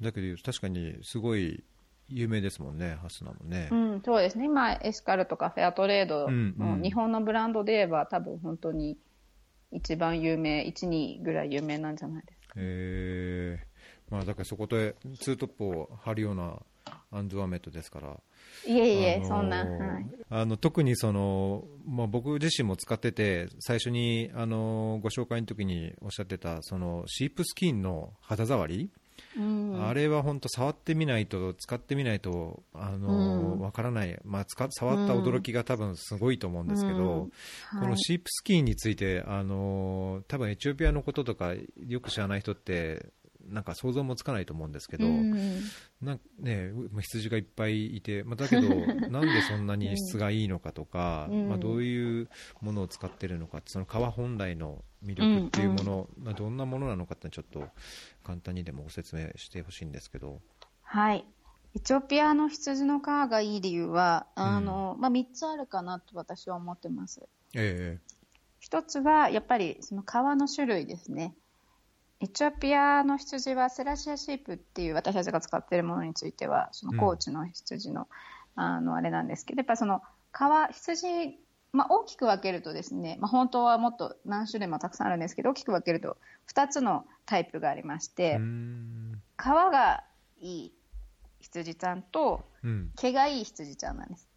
[0.01, 1.63] だけど確かにすごい
[2.09, 4.45] 有名ですもんねハスナもね、うん、そうですね。
[4.45, 8.97] 今、エシカルとかフェアトレードうんうんの日本のブランドで言えば、多分本当に
[9.71, 12.53] 一番有名、1、2ぐらい有名なんじゃないですか。
[12.57, 13.73] えー
[14.11, 16.59] まあ、だからそこでツートップを張るような
[17.11, 18.19] アンドゥアメットですから、
[18.67, 19.57] いえいえ、あのーそんな。
[19.57, 20.05] はい。
[20.29, 28.89] あの特にその、まあ、僕自身も使ってて最初にあのご紹介の時におっしゃってたそのシープスキンの肌触り、
[29.37, 29.87] うん。
[29.87, 37.31] あれは本当触ってみないと使ってみないとあのうんわからない、まあ、使触った驚きが多分すごいと思うんですけど、うん
[37.79, 41.53] このシープスキンについてあの多分エチオピアのこととか
[41.87, 43.07] よく知らない人って
[43.45, 45.61] なんか想像もつかないと思うんですけど、うん
[46.01, 48.69] なんね、まあ羊がいっぱいいて、まあ、だけど、
[49.09, 52.29] なんでそんなに質がいいのかとか、うんまあ、どういう
[52.61, 57.67] ものを使ってるのか、その革本来の魅力っていうもの、まあ、どんなものなのかってちょっと
[58.23, 60.41] 簡単にでもご説明してほしいんですけど。
[60.81, 61.25] はい。
[61.75, 67.27] エチオピアの羊の皮がいい理由は、あの、まあ、3つあるかなと私は思ってます。
[67.55, 67.99] え
[68.59, 70.05] 一つは、やっぱりその皮
[70.39, 71.35] の種類ですね。
[72.23, 78.07] エチオピアの羊はセラシアシープっていう私たちが使っているものについては、その高知の羊の、
[78.55, 81.37] あの、あれなんですけど、やっぱりその皮、羊、
[81.73, 86.15] まあ、大きく分けるとですね、まあ、本当はもっと何種類もたくさんあるんですけど、大きく分けると
[86.47, 88.39] 2つのタイプがありましえて、
[89.37, 90.05] 皮が
[90.39, 90.73] いい
[91.41, 94.29] 羊ちゃんとうん、毛がいい羊ちゃんなんです。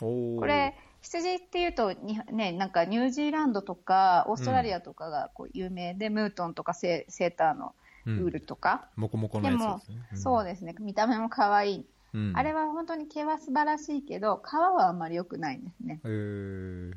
[0.00, 0.38] おー。
[0.38, 7.74] これ、羊っていうとに、ね、なんかニュージーランドとかオーストラリアとかがこう有名で、ムートンとかセセーターの
[8.06, 8.18] ウうん。
[8.26, 10.08] ールとか、もこもこのやつですね。
[10.12, 10.16] ん。
[10.16, 12.32] そうですね、見た目も可愛い、うん。
[12.34, 16.00] あれは本当に毛は素晴らしいけど、皮はあんまり良くないんですね。
[16.04, 16.92] えー。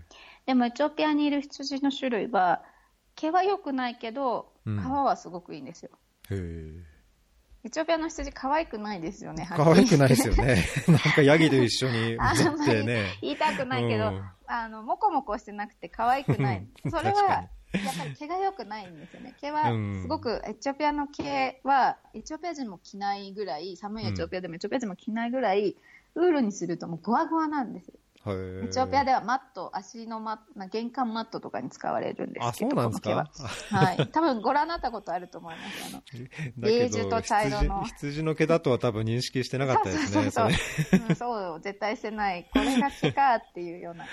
[0.45, 2.63] でもエチオピアにいる羊の種類は、
[3.15, 4.81] 毛は良くないけど、うん。
[4.81, 5.91] 皮はすごくいいんですよ。
[6.29, 6.94] へー
[7.65, 10.45] エチオピアの羊可愛くないですよね、可愛くないですよね。
[10.45, 10.65] ね。
[10.87, 13.17] なんかヤギと一緒にあ 乗ってね。
[13.21, 16.67] 言いたくないけど、うんあの、もこもこしてなくて可愛くない。
[16.89, 19.33] それは、やっぱり毛が良くないんですよね。
[19.41, 25.75] 毛はうん、すごく、エチオピアの毛は、エチオピア人も着ないぐらい、寒いエチオピアでもエチオピア人も着ないぐらい、
[26.13, 27.91] ウールにするともうゴワゴワなんです
[28.31, 33.09] エチオピアではマット、足のマット、玄関マットとかに使われるんですあ、けど、そうなんですか？
[33.09, 33.27] 毛は。
[33.69, 34.07] はい。
[34.13, 35.83] 多分ご覧になったことあると思います。
[35.85, 36.01] あの、
[36.57, 40.07] ベージュと茶色の羊羊の毛だとは多分認識してなかったですね。
[40.07, 41.01] そうそうそれそう。
[41.09, 42.47] うんそう、絶対してない。
[42.51, 44.09] これが毛かっていうようなや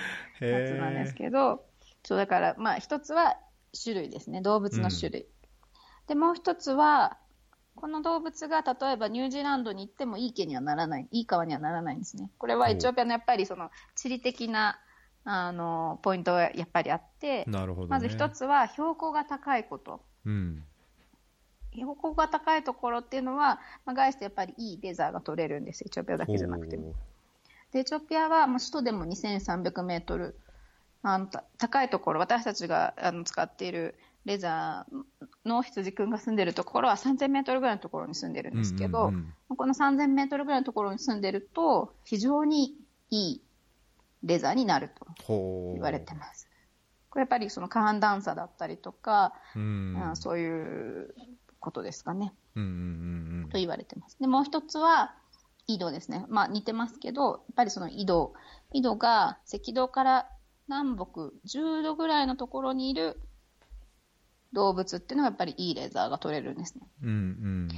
[0.66, 1.64] つなんですけど、
[2.04, 3.36] そうだから、まあ一つは
[3.82, 4.42] 種類ですね。
[4.42, 5.26] 動物の種類。
[6.08, 7.16] で、もう一つは、
[7.74, 12.30] この動物が例えばニュージーランドに行ってもいい毛にはならない、いい革にはならないんですね。
[12.38, 14.78] これはエチオピアのやっぱりその地理的な、
[15.24, 17.90] あの、ポイントがやっぱりあって、なるほど、ね。
[17.90, 20.02] まず一つは標高が高いこと。
[20.26, 20.64] うん。
[21.72, 25.84] 標高が高いところっていうのは、まあ、外してやっぱりいいレザーが取れるんです。
[25.84, 26.94] エチオピアだけじゃなくても。
[27.72, 30.36] で、エチオピアは、まあ、首都でも2300メートル、
[31.02, 42.74] あのた高いところ、私たちがあの使っているレザーの羊くんが住んでるところは3000メートルぐらいのところに住んでるんですけど、うんうんこの3000メートルぐらいのところに住んでると、非常に
[43.10, 43.42] いい
[44.22, 44.90] レザーになる
[45.28, 46.48] と言われてます。
[47.10, 49.94] これやっぱりその寒暖差だったりとか、うん。
[50.12, 51.14] あそういう
[51.60, 52.32] ことですかね。
[52.56, 52.68] うんうん
[53.44, 54.18] うんと言われてます。
[54.18, 55.14] で、もう一つは、
[55.66, 56.24] 緯度ですね。
[56.28, 58.32] まあ似てますけど、やっぱりその緯度、
[58.72, 60.28] 緯度が赤道から
[60.68, 61.04] 南北
[61.46, 63.20] 10度ぐらいのところにいる
[64.52, 66.86] 動物っていうのがやっぱりいいレーザーが取れるんですね。
[67.02, 67.08] うん。
[67.08, 67.68] うん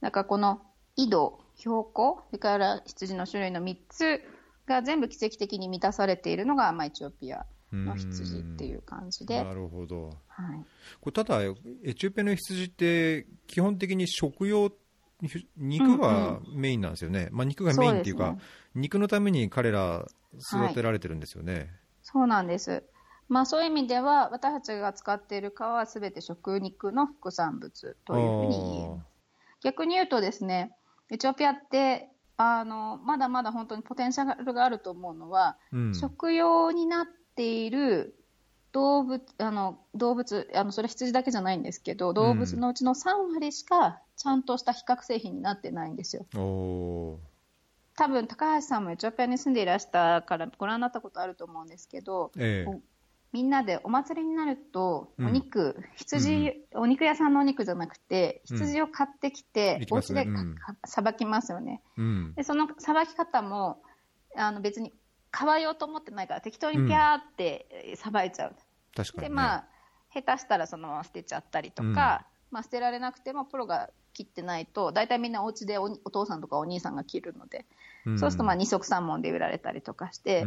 [0.00, 0.60] だからこの
[0.96, 4.20] 緯度、標高、それから羊の種類の3つ
[4.66, 7.84] が全部奇跡的に満たされているのが、まあ、エチオピアうん。
[7.84, 10.16] の羊っていう感じで、なるほど。
[10.28, 10.64] はい、
[11.00, 11.42] これただ、
[11.84, 14.72] エチオピアの羊って基本的に食用、
[15.56, 17.28] 肉がメインなんですよね。
[17.30, 18.38] まあ肉がメインっていうか、ね
[18.74, 20.06] 肉のために彼ら
[20.38, 21.70] 育てられてるんですよね。
[22.02, 22.84] そうなんです。
[23.28, 29.08] まあそういう意味では、私たちが使っている皮はすべて食肉の副産物というふうに言えます。
[29.62, 30.74] 逆に言うとですね、
[31.10, 35.94] エチオピアって、あの、まだまだ本当にポテンシャルがあると思うのは、うん。
[35.94, 38.14] 食用になっている
[38.72, 46.26] 動物、あの、動物、あの、それ羊だけじゃないんですけど、動物のうちの3割しかちゃんとした比較製品になってないんですよ。
[46.36, 47.16] おー
[47.96, 52.80] 多分、高橋さんもエチオピアに住んでいらしたからご覧になったことあると思うんですけど、ええ
[53.32, 55.26] みんなでお祭りになると、うん。
[55.26, 60.26] お肉、羊、お肉屋さんのお肉じゃなくて、羊を買ってきてうん、お家で
[60.86, 61.82] さばきますよね。
[61.96, 62.34] うん。
[62.34, 63.82] で、そのさばき方も、
[64.36, 64.92] あの別に
[65.44, 68.56] わようと思ってないから適当にピャーってさばいちゃう、
[68.94, 69.64] 確かに、ね、でまあ
[70.12, 77.64] 下手したらそのまま捨てちゃったりとか、うん、まあ、捨てられなくてもプロが切ってないと大体みんなお家でおお父さんとかお兄さんが切るので、うん、
[78.16, 80.46] そうするとまあ二足三門で売られたりとかして、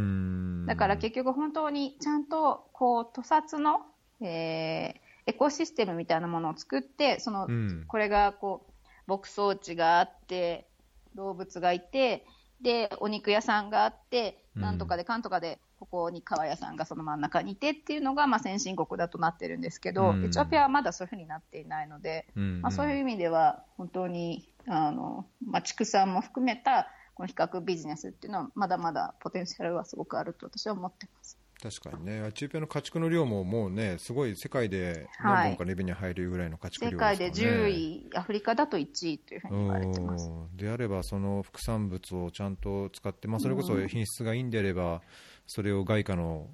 [0.66, 3.82] だから結局本当にちゃんとこう屠殺の、
[4.22, 7.48] えー、エコシステムみたいなものを作ってその、
[7.88, 10.68] これがこう牧草地があって
[11.16, 12.26] 動物がいて
[12.62, 26.88] でお肉屋さんがあってなんとかでかんとかでここに革屋さんがその真ん中にいてっていうのが、まあ、先進国だとなってるんですけど、エチオピアはまだそういうふうになっていないので、まあ、そういう意味では本当にあの、まあ、畜産も含めた
[27.22, 31.38] この比較ビジネスっていうのはまだまだポテンシャルはすごくあると私は思ってます。
[31.62, 40.32] 確かにね、エチオピアの家畜の量ももうね、すごい世界で何本かレベルに入るぐらいの家畜量ですか、ね、世界で10位、アフリカだと1位というふうに言われてます。
[40.56, 45.04] であれば、その副産物をちゃんと使って、まあ、それこそ品質がいいんであれば、
[45.46, 46.50] それを外貨の、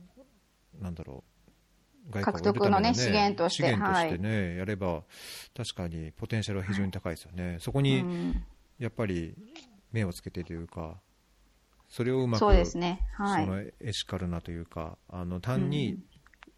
[0.81, 1.23] なんだろ
[2.09, 5.03] う、外貨獲得の、ね、資源として、資源としてね、はい、やれば、
[5.55, 8.35] 確かにポテンシャルは非常に高いですよね、そこに
[8.77, 9.33] やっぱり
[9.91, 10.99] 目をつけてというか、
[11.89, 15.97] それをうまくそうですね、はい、そのエシカルなというかあの単に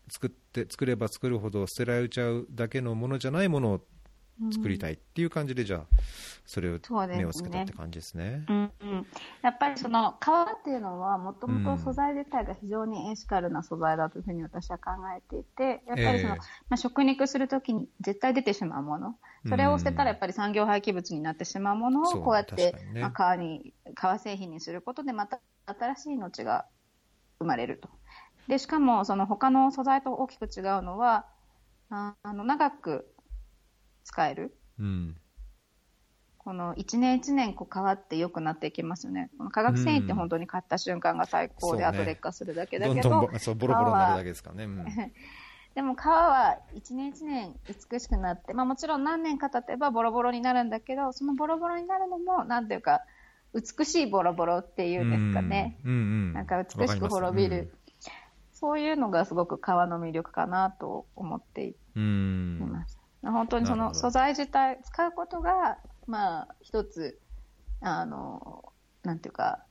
[0.09, 3.81] 作って作れば作るほど捨てられちゃうだけのものじゃないものを
[4.51, 5.85] 作りたいっていう感じで、じゃあ、
[6.45, 8.43] それを目をつけたって感じですね。
[8.43, 9.07] うすねうんうん、
[9.41, 19.15] やっぱりその革っていうのは、もともと素材自体が非常にエシカルな素材だというふうに私は考えていて、やっぱりその、えー、まあ、食肉するときに絶対出てしまうもの、
[19.47, 26.65] それを捨てたらやっぱり産業廃棄物になってしまうものを、こうやって、ね、まあ、革に、革製品にすることで、また新しい命が
[27.39, 27.89] 生まれると。
[28.47, 31.25] で、しかも、その他の素材と大きく違うのは、
[31.91, 33.13] あの長く
[34.09, 34.55] 使える？
[34.79, 35.15] うん、
[36.37, 39.29] この一年一年こう変わって良くなっていきますよね。
[39.37, 44.63] この化学繊維って本当に買った瞬間が最高で、後劣化するだけだけど、どんどんそうボロボロになるだけですかね。
[44.63, 44.85] うん、
[45.75, 47.53] でも皮は一年一年
[47.91, 53.01] 美しくなって、まあもちろん何年か経てばボロボロになるんだけど、そのボロボロになるのも、なんていうか、
[53.53, 55.79] 美しいボロボロっていうんですかね。
[55.83, 57.71] うんうん、なんか美しく滅びる。
[58.53, 62.98] そういうのがすごく皮の魅力かなと思っています。
[63.21, 65.77] 本当にその素材自体使うことが、
[66.07, 67.19] まあ、一つ、
[67.81, 68.71] あの、
[69.03, 69.65] なんていうか、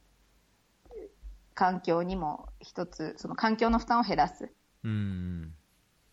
[1.54, 4.52] 環境にも一つ、その環境の負担を減らす。
[4.84, 5.54] うん。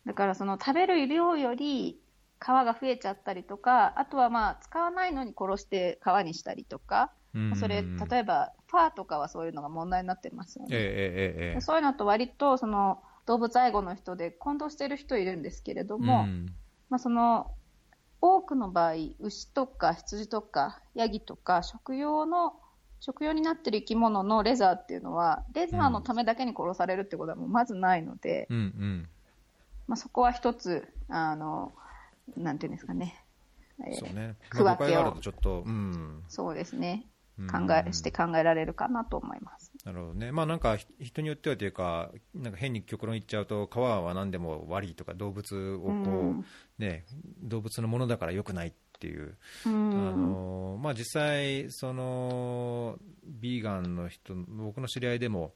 [0.06, 2.00] だからその食べる量より
[2.39, 7.12] 皮が増えちゃったりとか、あとはまあ使わないのに殺して皮にしたりとか、
[7.60, 10.69] それ、例えばファーとかはそういうのが問題になってますよね。
[10.71, 16.56] えーえー、そういうのと割とその動物愛護の人で混同してる人いるんですけれども、うん
[16.89, 17.52] まあ、その
[18.21, 22.54] 多くの場合、牛とか羊とかヤギとか食用の
[23.00, 29.10] 食用になっている生き物のレザーっていうのはレザーのためだけに殺されるってことはもうまずないので、うんうん、
[29.88, 31.74] まあ、そこは一つあの
[32.36, 33.24] なんていうんですかね、
[33.93, 35.17] そうね、区分けを。
[35.21, 37.06] ちょっと、うん、そうですね。
[37.38, 39.71] 考えして考えられるかなと思います。
[39.86, 46.00] なるほどね、まあ、なんか人によってはというか、なんか変に極論言っちゃうと、川は何でも悪いとか、動物をこう、う
[46.32, 46.45] ん、
[46.80, 47.06] ね、
[47.43, 55.54] 動物のものだからよくないっていう、うん、あのまあ、実際、そのビーガンの人、僕の知り合いでも、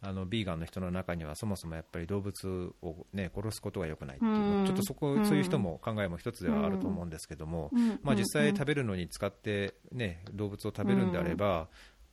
[0.00, 7.70] あのビーガンの人の中にはそもそもやっぱり動物を、ね、殺すことがよくないっていう、ちょっとそこ、そういう人も考えも一つではあると思うんですけども、
[8.02, 11.68] まあ、実際食べるのに使って、ね、動物を食べるんであれば、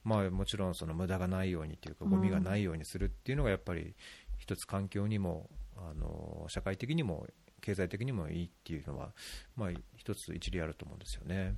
[0.06, 3.96] まあ、もちろんその無駄がないようにというかゴミがないようにするっていうのがやっぱり
[4.38, 7.28] 一つ環境にもあの社会的にも
[7.62, 9.10] 経済的にもいいっていうのは、
[9.58, 11.56] まあ、一つ一理あると思うんですよね。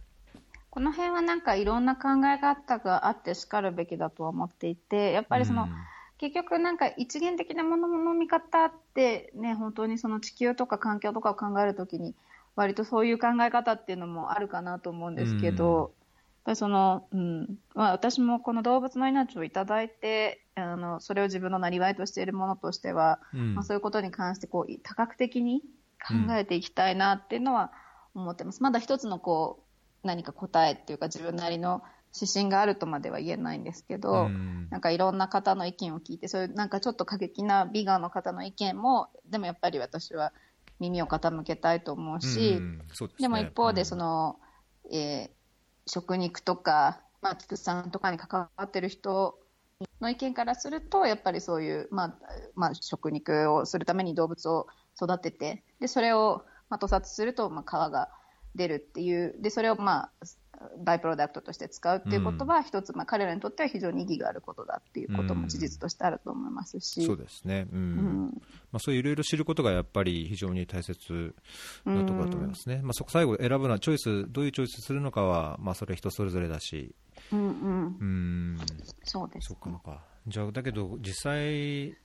[0.70, 5.70] この辺はなんかいろんな考え方があってしかるべきだとは思っていてやっぱりその、うん。
[6.18, 12.16] 結局なんか一元的なものの見方ってね、本当にその地球とか環境とかを考えるときに、
[12.56, 15.92] 割とそういう考え方っていうのもあるかなと思うんですけど、
[16.48, 25.62] ぱりその、うん、まあ私もこの動物の命をいただいて、あの、それを自分のなりわいとしているものとしては、うん、まあそういうことに関してこう、多角的に
[26.02, 27.72] 考えていきたいなっていうのは
[28.16, 28.64] 思ってます。
[28.64, 29.60] まだ一つのこ
[30.04, 31.84] う、何か答えっていうか自分なりの
[32.16, 40.32] 指針があるとまでは言えないんですけど、うん、なんかいろんな方の意見を聞いて、そういうなんかちょっと過激なビガンの方の意見も、でもやっぱり私は
[40.80, 42.82] 耳を傾けたいと思うし、うん。
[42.82, 44.40] うでね、でも一方でその、
[44.86, 45.37] うん、えー、
[45.88, 49.40] 食肉とか、まあ、畜産とかに関わってる人
[50.02, 52.18] の意見からすると、やっぱりそういう、まあ、
[52.56, 54.68] まあ、食肉をするために動物を
[55.02, 58.10] 育てて、で、それを、まあ、屠殺すると、まあ、皮が
[58.56, 60.12] 出るっていう、で、それを、まあ、
[60.84, 67.80] バイプロダクトとして使うっていうことは、一つ、まあ、彼らにとっては非常に意義があることだっていうことも事実としてあると思いますし、そうですね、うん。
[67.80, 68.42] うん
[68.72, 71.36] まあ、そういういろいろ知ることがやっぱり非常に大切
[71.86, 72.70] なところだと思います。
[72.70, 76.96] ね、まあ、そこ最後、選ぶのはチョイス、どういうチョイスするのかは、まあ、それ人それぞれだし、
[77.32, 77.98] うんうん。
[78.00, 78.58] うん、
[79.04, 80.02] そうですそっか。
[80.28, 81.96] じゃあ、だけど、実際、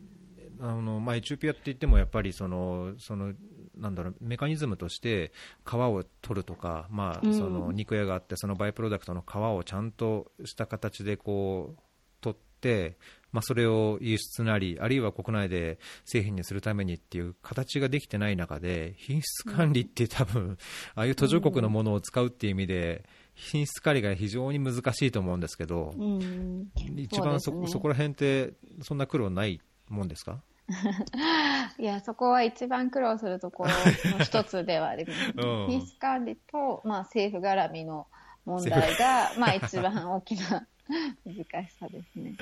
[0.61, 3.32] あのまあ、エチオピアって言っても、やっぱりその、その
[3.76, 5.32] なんだろうメカニズムとして
[5.64, 7.34] 皮を取るとか、まあ、うん。
[7.34, 11.80] その肉屋があって、そのバイプロダクトの皮をちゃんとした形でこう
[12.20, 12.96] 取って、
[13.32, 20.58] まあ、それを輸出なり、あるいは国内で製品にするためにっていう形ができてない中で、品質管理って多分、
[20.94, 23.04] ああいう途上国のものを使うっていう意味で、
[23.34, 26.68] 品質管理が非常に難しいと思うんですけど、うん。
[26.96, 28.52] 一番そ,、そこら辺って、
[28.82, 30.42] そんな苦労ないもんですか？
[31.78, 33.70] いや、そこは一番苦労するところ
[34.16, 35.32] の一つではあります。
[35.36, 38.06] うん品質管理と、まあ、政府絡みの
[38.44, 40.66] 問題が、まあ、一番大きな
[41.24, 42.36] 難しさですね。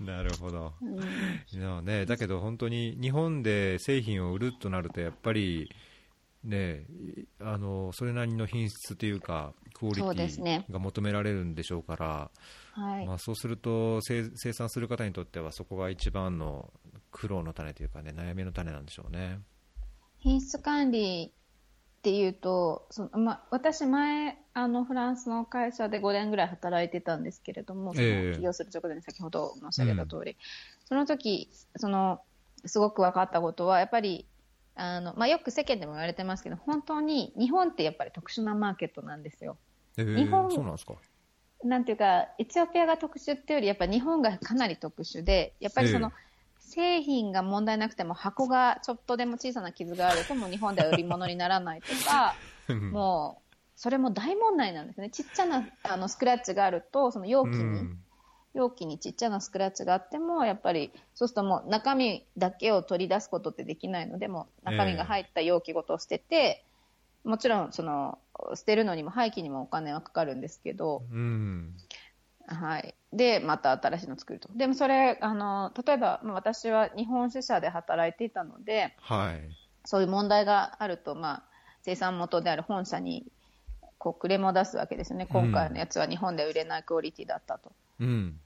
[0.00, 0.72] なるほど。
[0.80, 5.70] うんね、だけど本当に日本で製品を売るとなると、やっぱり、
[6.44, 12.30] ね、いあのそれなりの品質というか、クオリティが求められるんでしょうから、
[12.72, 16.70] はいまあ、そうすると生生産する方にとっては、そこが一番の
[17.12, 19.38] 苦労の種というか、ね、悩みの種なんでしょうね。
[20.18, 21.32] 品質管理
[21.98, 30.36] っていうと、そのまあ、私前、あの、フランスの会社で5年ぐらい働いてたんですけれども、そのええ起業する直前に先ほど申し上げた通り、
[30.86, 32.20] その時、その、
[32.64, 34.26] すごく分かったことは、やっぱり、
[34.74, 39.58] あの、まあ、よく世間でも言われてますけど、本当に日本ってやっぱり特殊なマーケットなんですよ。
[39.96, 40.94] えー日本そうなんですか。
[41.64, 46.31] なんていうか、エチオピアが特殊っていうより、やっぱ日本がかなり特殊で、やっぱりその、え
[46.72, 52.34] 製品が問題なくても箱がちょっとでも小さな傷があるともう日本では売り物にならないとか、
[52.90, 55.10] もう、それも大問題なんですね。
[55.10, 57.98] ちっちゃなあのスクラッチがあると、その容器に、うん。
[58.54, 66.64] 容器にちっちゃなスクラッチがあっても、やっぱり、そうするともう中身だけを取り出すことってできないので、もう中身が入った容器ごと捨てて、
[67.24, 68.18] もちろん、その、
[68.54, 71.74] 捨てるのにも廃棄にもお金はかかるんですけど、うん
[72.46, 72.94] はい。
[73.12, 74.48] で、また新しいのを作ると。
[74.54, 79.40] でもそれ、あの、例えば、まあ私は日本支社で働いていたので、はい
[79.84, 81.42] そういう問題があると、まあ、
[81.82, 83.26] 生産元である本社に、
[83.98, 85.26] こう、クレームを出すわけですよね。
[85.26, 87.72] 今回のやつは日本で売れないクオリティだったと。
[88.00, 88.38] うん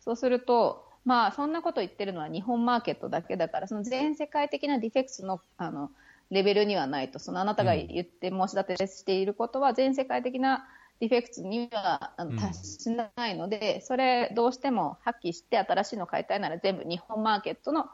[0.00, 5.90] そうすると、まあ、そんなこと言ってるのは日本マーケットだけだから、その全世界的なディフェクツの、あの、
[6.30, 7.18] レベルにはないと。
[7.18, 10.66] そのあなたが言って申し立てしていることは、全世界的な
[11.02, 17.86] ディフェクツにはあうんの達しないので、それどうしても発揮して新しいの買いたいなら全部日本マーケットの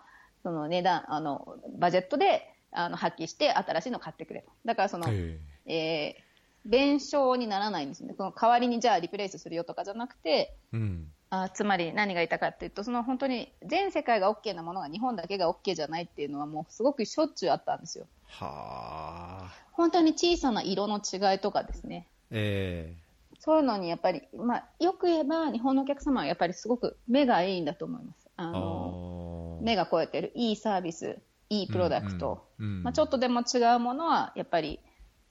[0.42, 4.50] その値段、あの、バジェットであの発揮して新しいの買ってくれと。
[4.66, 6.28] だからその、ええー
[6.66, 8.12] 弁償にならないんですね。
[8.14, 18.06] その代わりにじゃあリプレイスするよとかじゃなくて、ーうんあつまり何が言いたかっていうと、その本当に全世界が OK なものが日本だけが OK じゃないっていうのはもうすごくしょっちゅうあったんですよ。
[18.26, 22.06] はあ本当に小さな色の違いとかですね。
[22.30, 22.94] え
[23.38, 28.28] そういうのにやっぱり、まあ、よく言えば日本のお客様はやっぱりすごく目がいいんだと思います。
[28.36, 31.18] あーの目が超えてるいいサービス、
[31.48, 34.80] いいプロダクト、うんうんうんまあ、ちょっとでも違うものはやっぱり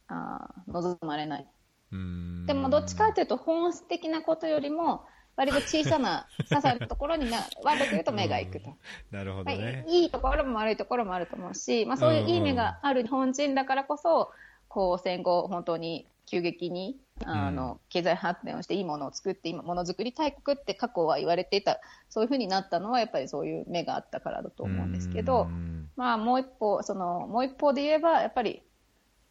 [0.08, 1.48] あー望まれない。
[1.92, 5.06] うんでもどっちかというと本質的なことよりも
[5.38, 8.76] 割と小さな些細なところにな悪く言うと目がいくと。
[9.12, 9.86] なるほどまあね。
[9.88, 14.32] いいところも悪いところもあると思うし、まあ、そういういい目がある日本人だからこそ、
[14.68, 28.62] こう戦後、本当に急激にあの、経済発展をしていいものを作って、今、ものづくり大国って過去は言われていた、そういうふうになったのは、やっぱりそういう目があったからだと思うんですけど、うんまあ、もう一方、そのもう一方で言えば、やっぱり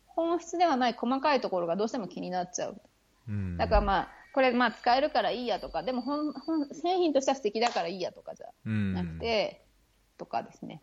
[0.07, 2.81] 本質ではない細かいところがどうしても気になっちゃう。
[3.29, 9.65] うんだからまあ、これまあ使えるからいいやとか、でも本本製品としては素敵だからいいやとかじゃうんなくて、
[10.19, 10.83] とかですね。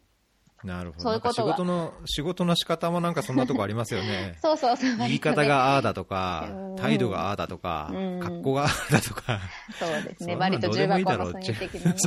[0.64, 1.04] なるほど。
[1.04, 4.38] そういうこと仕事の、仕事の仕方もなんかそんなとこありますよね。
[4.42, 4.98] そうそうそう。
[5.00, 9.40] 言い方がああだとかうん、態度がああだとかうん、格好がああだとか。
[9.80, 10.36] そうですね。
[10.36, 11.26] 割と重箱の。
[11.32, 11.38] そ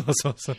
[0.03, 0.57] うそうそう。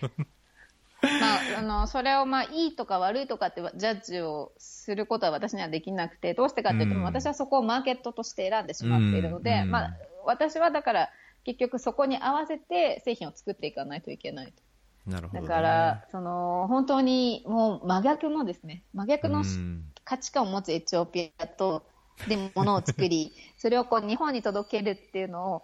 [1.01, 11.09] まあ、あの、それをまあ、いいとか悪いとかってジャッジをすることは私にはできなくて、どうしてかっていうと、うん私はそこをマーケットとして選んでしまっているので、うんまあ、私はだから、
[11.43, 14.66] 結局そこに合わせて製品を作っていかないといけないと。
[15.07, 15.47] だなるほどね。
[15.47, 19.85] から、その、本当にもう真逆のですね、真逆のうん。
[20.03, 21.83] 価値観を持つエチオピアと、
[22.27, 25.63] で、ものを作り、 それをこう日本に届けるっていうのを、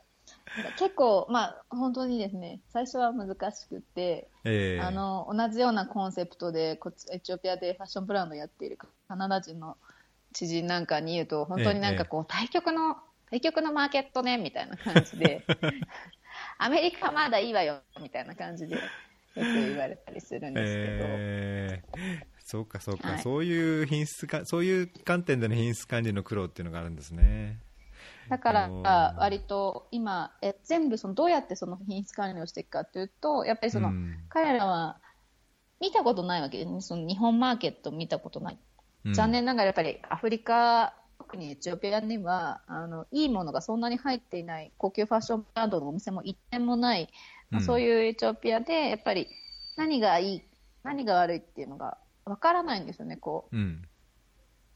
[0.78, 4.82] 結構、まあ、本当にですね、最初は難しくて、ええ。
[4.82, 8.78] あの、同じようなコンセプトで、こっち、エチオピアでファッションブランドをやっている
[9.08, 9.78] カナダ人の
[10.34, 12.98] 知人なんかに言うと、本当になんかこう、対極の、
[13.32, 15.46] 結局のマーケットね、みたいな感じで、
[16.60, 18.78] アメリカまだいいわよ、みたいな感じで、
[19.36, 21.06] よく言われたりするんですけど。
[21.08, 23.20] えーそうかそうか、はい。
[23.20, 27.58] そういう品質かそういう観点での品質管理の苦労っていうのがあるんですね。
[28.30, 34.18] だから割と今え全部そのどうやってその品質管理をしていくかというとやっぱりその、うん。
[34.28, 35.00] 彼らは
[35.80, 36.82] 見たことないわけですね。
[36.82, 38.60] その日本マーケット見たことない、
[39.06, 39.14] うん。
[39.14, 47.10] 残念ながらやっぱりアフリカ特にエチオピアにはあのいいものがそんなに入っていない高級ファッションブランドのお店も一点もない、
[47.54, 47.66] まあうん。
[47.66, 49.28] そういうエチオピアでやっぱり
[49.78, 50.41] 何がいい
[50.84, 53.56] 何が悪いっていうのがわからないんですよねこう。
[53.56, 53.82] うん。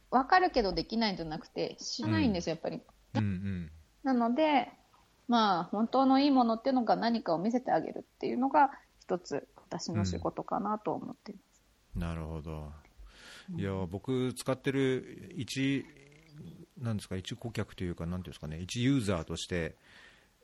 [0.09, 2.81] わかるけどできないんじゃなくて知らないんですよ、やっぱり。
[3.15, 3.71] うんうん。
[4.03, 4.71] なので、
[5.27, 8.71] まあ、本当のいいものっていうのが何かを見せてあげるっていうのが、
[9.01, 11.63] 一つ私の仕事かなと思っています。
[11.95, 12.71] なるほど。
[13.55, 15.85] いや僕使ってる一
[16.77, 19.75] なんですか一顧客というかなんていうんですかね一ユーザーとして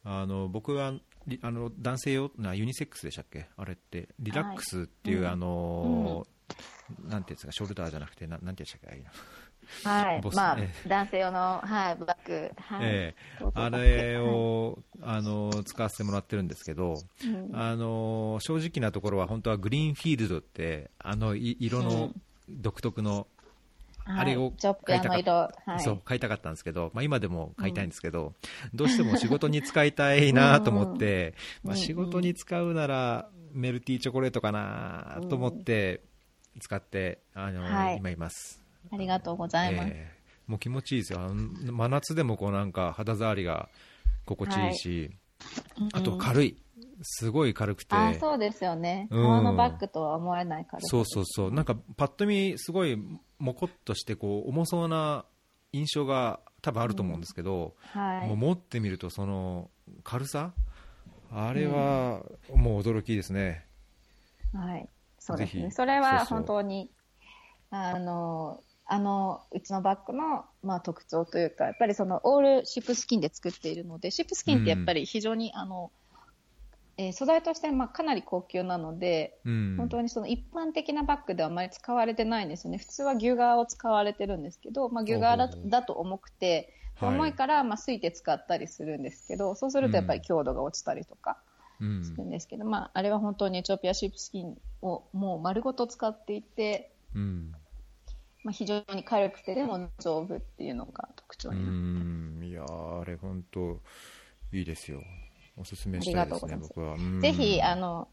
[0.05, 1.01] あの僕はリ
[1.41, 3.47] あの男性用なユニセックスでしたっけ？
[3.57, 4.09] あれって。
[4.19, 5.27] リラックスっていう、うん。
[5.27, 6.27] あの、
[7.07, 7.51] なんていうんですか？
[7.51, 9.03] ショルダーじゃなくてななんていうんでしたっけ？
[9.87, 10.21] はい。
[10.35, 12.51] まあえ、男性用の、はい、バッグ。
[12.57, 12.85] はい。
[12.85, 13.39] ええ。
[13.39, 17.49] そうそうあれを、あの使わせてもらってるんですけど、うん。
[17.53, 22.11] あの正直なところは本当はグリーンフィールドってあのい色の
[22.49, 23.25] 独特の、はい
[24.05, 25.33] あれをチョップの色。
[25.33, 25.79] はい。
[25.79, 28.33] そう買いたかったんですけど、まあ、今でも買いたいんですけど、
[28.73, 31.69] どうしても仕事に使いたいなと思って、 うん。
[31.69, 36.01] まあ、仕事に使うならメルティーチョコレートかなと思って
[36.59, 37.97] 使ってあの、はい。
[37.97, 38.61] 今います。
[38.91, 39.89] ありがとうございます。
[39.89, 40.23] ええ。
[40.47, 41.19] もう気持ちいいですよ。
[41.29, 43.69] 真夏でもこうなんか肌触りが
[44.25, 45.11] 心地いいし、
[45.93, 46.57] あと軽い。
[47.01, 47.95] すごい軽くて。
[47.95, 49.07] あ、そうですよね。
[49.11, 49.23] うん。
[49.23, 50.81] 革のバッグとは思えないから。
[50.83, 51.51] そうそうそう。
[51.51, 52.97] なんかパッと見すごい
[53.43, 55.25] もこっとしてこう重そうな
[55.73, 58.27] 印象が多分あると思うんですけど、はい。
[58.27, 59.69] もう持ってみるとその
[60.03, 60.53] 軽さ
[61.29, 62.23] あれは
[62.55, 63.65] もう驚きですね、
[64.53, 64.87] はい。
[65.19, 65.71] そうですね。
[65.71, 66.89] それは本当に、
[67.69, 75.91] あの、あの、うちのバッグの、まあ、特徴というか、やっぱりその、オールシップスキンで作っているので、シップスキンってやっぱり非常に、あの、
[76.97, 82.77] えー素材として、まあ、かなり高級なので、うん、本当にその一般的なバッグではあまり使われてないんですよね。
[82.77, 91.37] 普通は牛革を使われてるんですけど、まあ、牛革だだと重くて、はい重いから、まあ、すいて使ったりするんですけど、そうするとやっぱり強度が落ちたりとか、
[91.81, 92.03] うん。
[92.03, 97.51] するんですけど、まあ、あれは本当にエチオピアシップスキンをもう丸ごと使っていて、うん。
[98.43, 102.43] まあ、非常に軽くてでも丈夫っていうのが特徴うになってん。
[102.43, 103.81] いやーあれ本当
[104.51, 105.01] いいですよ
[105.57, 107.21] おすすめしたいですね僕は、うん。
[107.21, 108.07] ぜひあの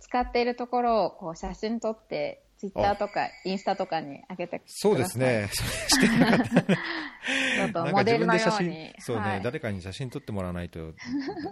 [0.00, 4.66] 使っているところをこう写真撮ってツイッターとかインスタとかに上げてください。
[4.68, 5.48] そうですね。
[5.88, 8.94] してなかったちょっとモデルのように。
[8.98, 9.42] そうね、はい。
[9.42, 10.92] 誰かに写真撮ってもらわないと、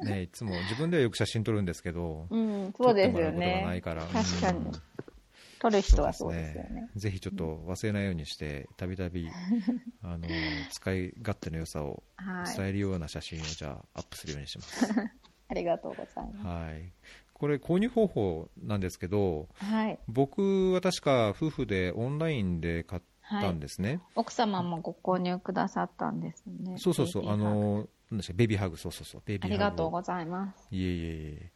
[0.05, 4.59] ね、いつも自分ではよく写真撮るんですけど、うん、そうですよ撮ってもらうことがないねから、確かに。
[4.59, 4.72] うん
[5.61, 6.89] 撮る人はそうですよね。
[6.97, 9.29] ぜひちょっと忘れないようにして、たびたび
[10.03, 10.29] あの
[10.71, 12.57] 使い勝手の良さをはい。
[12.57, 14.93] 伝えるような写真をじゃあアップするようにします。
[15.51, 16.93] ありがとうございまはい、
[17.33, 19.99] これ購入方法なんですけど、すはい。
[20.09, 24.01] 僕は確か夫婦でオンラインで買ったんですね。
[24.15, 26.77] 奥様もご購入くださったんですね。
[26.79, 27.61] そうそうそう、あベビーハグ。
[27.61, 29.57] のなんでしベビーハグ、そうそうそう、ベあビーハグを。
[29.57, 30.69] りがとうございます。
[30.71, 31.53] いえいえいえ、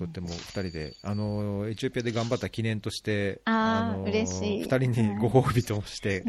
[0.00, 4.64] とっても2人で、あのエチオピアで頑張った記念として、あーの嬉しい。
[4.64, 6.22] 2人にご褒美として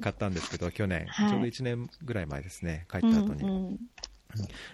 [0.00, 1.30] 買ったんですけど、去年、はい。
[1.30, 3.78] ちょうど1年ぐらい前ですね、帰った後に、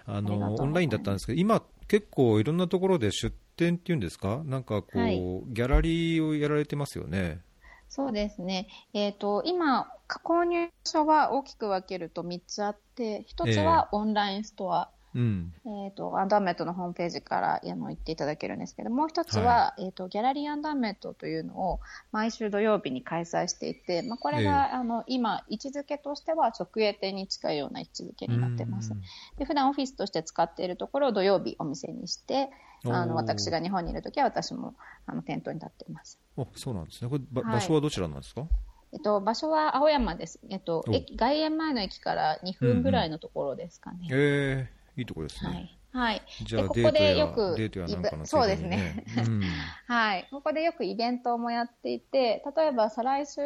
[0.05, 5.17] あのオンラインだったんですけど、今、結構いろんなところで出店っていうんですか、なんかこう、はい。
[5.19, 7.41] ギャラリーをやられてますよね。
[7.89, 21.81] そうですね、えー、と今、購入所は大きく分けると3つあって、1つはオンラインストア、うん、えー、とアンダーメットのホームページからあの行っていただけるんですけど、もう1つは、えー、とギャラリーアンダーメットというのを
[22.13, 28.93] 毎週土曜日に開催していて、まあ、これが、あの今、位置づけとしては直営店に近いような位置づけになってます。
[28.93, 29.01] うん。
[29.39, 32.51] で普段オフィスとして使っているところを土曜日お店にして、
[32.85, 34.75] あの私が日本にいるときは私も
[35.07, 36.19] あの店頭に立っています。
[36.37, 37.55] おそうなんですね、こればはい。
[37.55, 38.47] 場所はどちらなんですか、
[38.93, 40.39] えっと、場所は青山です。
[40.49, 40.95] えっと、お。
[40.95, 44.09] 駅外苑前の駅から2分ぐらいのところですかね。
[44.11, 45.51] えー、いいところですね。
[45.51, 45.79] はい。
[45.93, 46.23] はい。
[46.43, 49.43] じゃあでここでよくデートやなんかのそうですね うん
[49.87, 50.29] はい。
[50.31, 53.41] ここでよくイベントもやっていて、例えば再来週、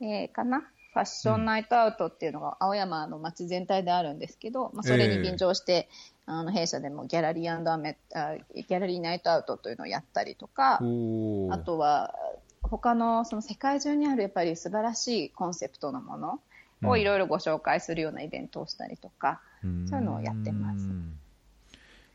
[0.00, 0.60] えーかな？
[0.92, 5.88] ファッションナイトアウトっていうのが青山の街全体であるんですけど、まあ、それに便乗して、
[6.26, 12.14] あの弊社でもギャラリーアメあギャラリーナイトアウトというのをやったりとか、あとは
[12.60, 16.40] 他のその世界中にあるやっぱり素晴らしいコンセプトのもの、
[16.84, 19.40] をいろいろご紹介するようなイベントをしたりとか、
[19.88, 20.88] そういうのをやってます。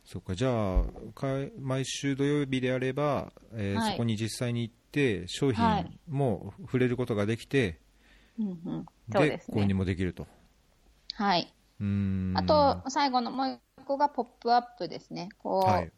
[0.05, 0.83] そうかじゃあ
[1.59, 7.77] 毎週土曜日であれば、えーはい、そこに実際に行って商品も触れることができて、はい
[8.39, 10.27] うんうんでね、購入もできると。
[11.13, 15.29] はいうんあと最後のもう一個がポップアップですね。
[15.39, 15.91] こう、はい、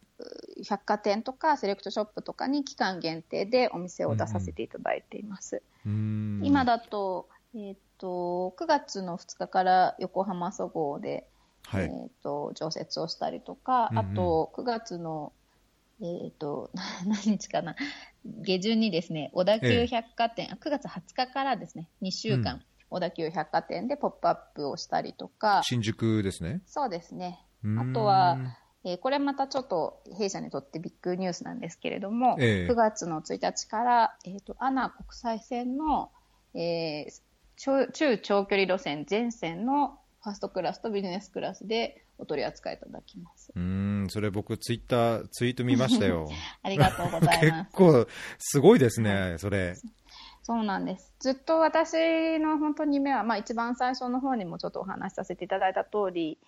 [0.66, 5.62] 百貨店とかセレクトショップとかに期間限定でお店を出させていただいています。
[5.86, 11.26] うん今だと,、えーと、9月の2日から横浜そごうで、
[11.64, 15.32] はい、えーと、常設をしたりとか、うんうん、あと9月の、
[16.00, 16.70] えーと、
[17.06, 17.76] 何日かな
[18.24, 26.62] 下旬にですね小田急百貨店、え9月20日からですね2週間、うん、小田急百貨店でポップアップをしたりとか新宿ですね。
[26.66, 27.44] そうですね。
[27.78, 28.38] あとは
[28.84, 36.10] えー、これまたちょっと弊社にとってビッグニュースなんですけれども、えー、9月の1日から、えーと、アナ国際線の、
[36.54, 43.52] えー、中長距離路線全線のファーストクラスとビジネスクラスでお取り扱いいただきます。
[43.54, 46.28] うんそれ僕ツイッターツイート見ましたよ。
[46.62, 47.70] ありがとうございます。
[47.70, 48.06] 結構
[48.38, 49.76] すごいですね、それ。
[50.42, 51.14] そうなんです。
[51.18, 56.38] ずっと私の本当に夢は、まあ、一番最初の方にもちょっとお話しさせていただいた通り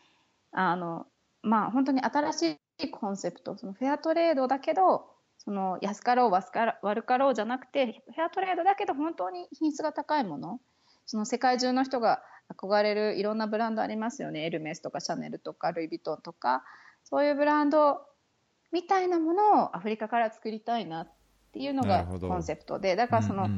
[0.53, 1.07] あの
[1.43, 5.07] まあ、本当に新しいコンセプトそのフェアトレードだけど
[5.39, 10.61] その安かろう悪かろうじゃなくてフェアトレードだけど本当に品質が高いもの
[11.05, 12.23] その世界中の人が
[12.59, 14.45] 憧れるいろんなブランドありますよね。
[14.45, 16.65] エルメスとかシャネルとかルイ・ヴィトンとか。
[17.05, 18.07] そういうブランド
[18.71, 21.13] みたいなものをアフリカから作りたいなっ
[21.53, 22.97] ていうのがコンセプトで。
[22.97, 23.49] だからその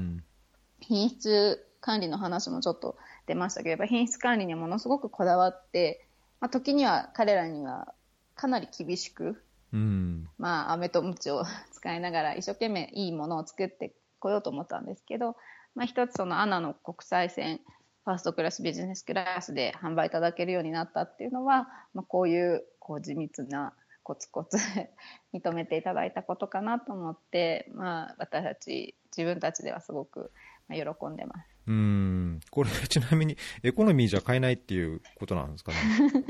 [0.80, 6.06] 品質管理の話もちょっと出ましたけど品質管理にはものすごくこだわって
[6.44, 7.94] まあ、時には彼らには
[8.34, 9.42] かなり厳しく、
[9.72, 11.42] うん、まあ、飴とムチを
[11.72, 15.36] 使いながら一生懸命いいものを作ってこようと思ったんですけど、
[15.74, 17.60] まあ、一つそのアナの国際線
[18.04, 24.58] ファーストクラスビジネスクラスで販売いただけるようになったっていうのは、まあ、こういうこう地道なコツコツ
[25.32, 30.30] 認めていただいたことかなと思って、まあ、私たち自分たちではすごく
[30.68, 31.54] 喜んでます。
[31.66, 35.78] うんこれ、 ちなみにエコノミーじゃ買えないっていうことなんですかね？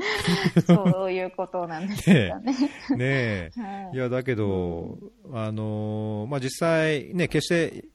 [0.65, 2.53] そういうことなんですかね。
[2.91, 4.97] ねえ、はい、いやだけど、
[5.33, 7.85] あのまあ、実際、ね、決して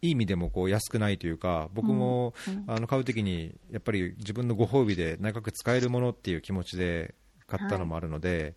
[0.00, 2.34] いい意味でもこう安くないというか、僕も、
[2.66, 7.14] あの買うときに、やっぱり自分のご褒美で長く使えるものっていう気持ちで
[7.46, 8.54] 買ったのもあるので、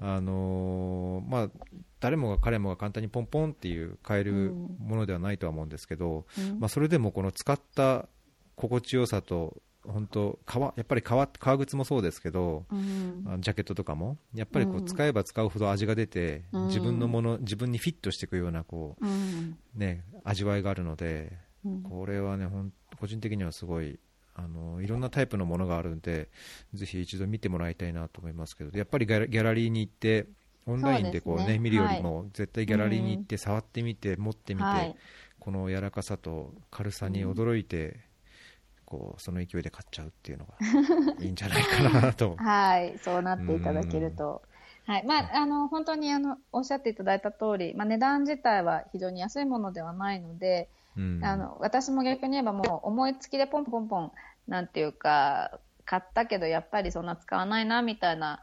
[0.00, 1.50] あのー、まあ、
[2.00, 8.08] 誰もが彼もが簡単にポンポンっていう買えるものではないとは思うんですけど、うん、まあ、それでもこの使った
[8.54, 9.56] 心地よさと
[9.88, 21.32] 本当革やっぱり革革靴もそうですけど、うん、ジャケットとかもやっぱりこう使えば使うほど味が出て、うん、自分のもの自分にフィットしていくようなこう、ね、味わいがあるので、
[21.88, 22.48] これはね
[23.00, 23.98] 個人的にはすごい
[24.34, 26.28] あのいろんなタイプのものがあるんで
[26.74, 30.26] ぜひ一度見てもらいたいなと思いますけどやっぱりギャラリーに行って
[30.68, 31.58] オンラインでこうね、ね。
[31.58, 34.94] 見るよりも、絶対ギャラリーに行って触ってみて、持ってみて、はい、
[35.40, 38.00] この柔らかさと軽さに驚いて、
[38.88, 40.54] こうその勢いで買っちゃうっていうのが
[41.20, 42.36] いいんじゃないかなと。
[42.36, 44.40] はいそうなっていただけると。
[44.86, 50.70] はいまあ、あの本当にあのおっしゃっていただいた通り、まあ、値段自体は非常に安いものではないので、
[51.22, 54.12] あの私も逆に言えばもう思いつきでポンポンポン
[54.46, 58.40] なんていうか買ったけどやっぱりそんな使わないなみたいな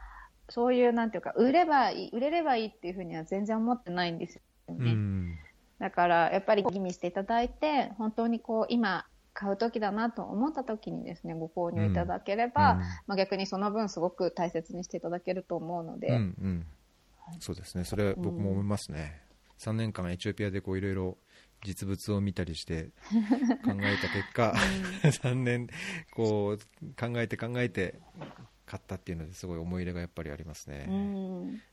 [0.48, 5.40] そういうなんていうか売ればいい売れればいいっていうふうには全然思ってないんですよね。
[5.80, 9.04] だからやっぱり吟味していただいて本当にこう今
[9.36, 16.66] 買う時だなと思った時にですねご購入いただければ、うん、まあ、逆にその分すごく大切にしていただけると思うので、うんうん、
[17.38, 17.84] そうですね。
[17.84, 19.20] それは僕も思いますね、
[19.62, 21.18] うん、3年間エチオピアでいろいろ
[21.64, 22.84] 実物を見たりして
[23.64, 24.54] 考えた結果、
[25.04, 25.68] うん、 3年
[26.14, 26.58] こう
[26.98, 28.00] 考えて考えて
[28.64, 30.86] 買ったっていうのですごい思い入れがやっぱりありますね、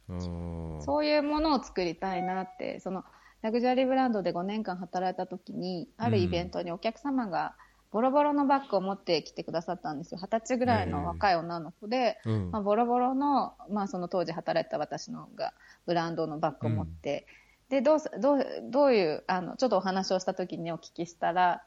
[0.10, 3.06] うん、そういうものを作りたいなってその
[3.44, 7.56] ラグジュアリーブランドで5年間働いた時にあるイベントにお客様が
[7.92, 10.20] ボロボロのバッグを持ってきてくださったんですよ。
[10.20, 15.54] 二十歳ぐらいの若い女の子で、えーうん、まあ、ボロボロの,、まあその当時働いてた私のが
[15.86, 17.28] ブランドのバッグを持って、
[17.68, 21.64] でどうどうどういうあのちょっとお話をした時にお聞きしたら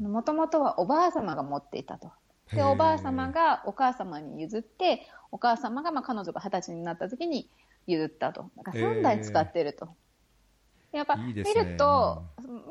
[0.00, 2.10] もともとはおばあ様が持っていたと。
[2.52, 7.48] でおばあ様がお母様に譲ってお母様がまあ彼女が二十歳になった時に
[7.86, 8.50] 譲ったと。
[8.56, 9.94] だから3代使ってると。
[10.92, 12.22] やっぱ見ると、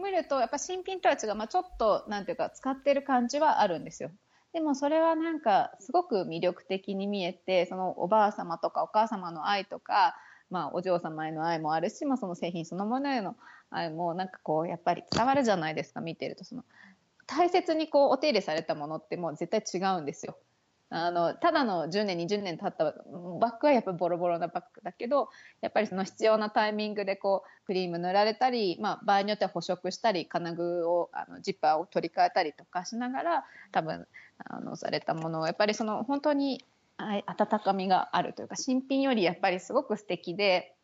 [0.03, 4.11] 見るとやっぱ新品とは違う、まあ、ちょっとなんていうか使ってる感じはあるんですよ。
[4.53, 10.15] でもそれはなんかすごく魅力的に見えてそのおばあ様とかお母様の愛とか
[10.51, 13.37] まあ、お嬢様への愛もあるし、まあ、その製品そのものへの
[13.71, 16.65] 愛もなんかこうやっぱり伝わるじゃないですか見てるとその
[17.25, 20.37] 大切にこうお手入れされたものってもう絶対違うんですよ。
[20.93, 25.29] あのただの10年20年経ったバッグはやっぱボロボロなバッグだけど
[25.61, 34.05] やっぱりその必要なタイミングでこうクリーム塗られたり、まあ、場合によっては補色したり金具をあのジッパーを取り替えたりとかしながら多分
[34.39, 36.65] あのされたものをやっぱりその本当に
[36.97, 40.75] 温かみがあるというか新品よりやっぱりすごく素敵で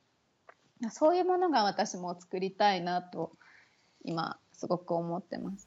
[0.89, 3.33] そういうものが私も作りたいなと
[4.05, 5.66] 今すごく思ってます。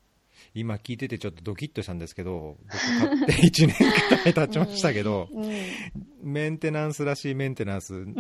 [0.55, 5.45] 今聞いててちょっとドキッとしたんですけど、僕買って1年くらい経ちましたけど、うん。
[5.45, 5.53] うん、
[6.23, 8.15] メンテナンスらしいメンテナンス、うん、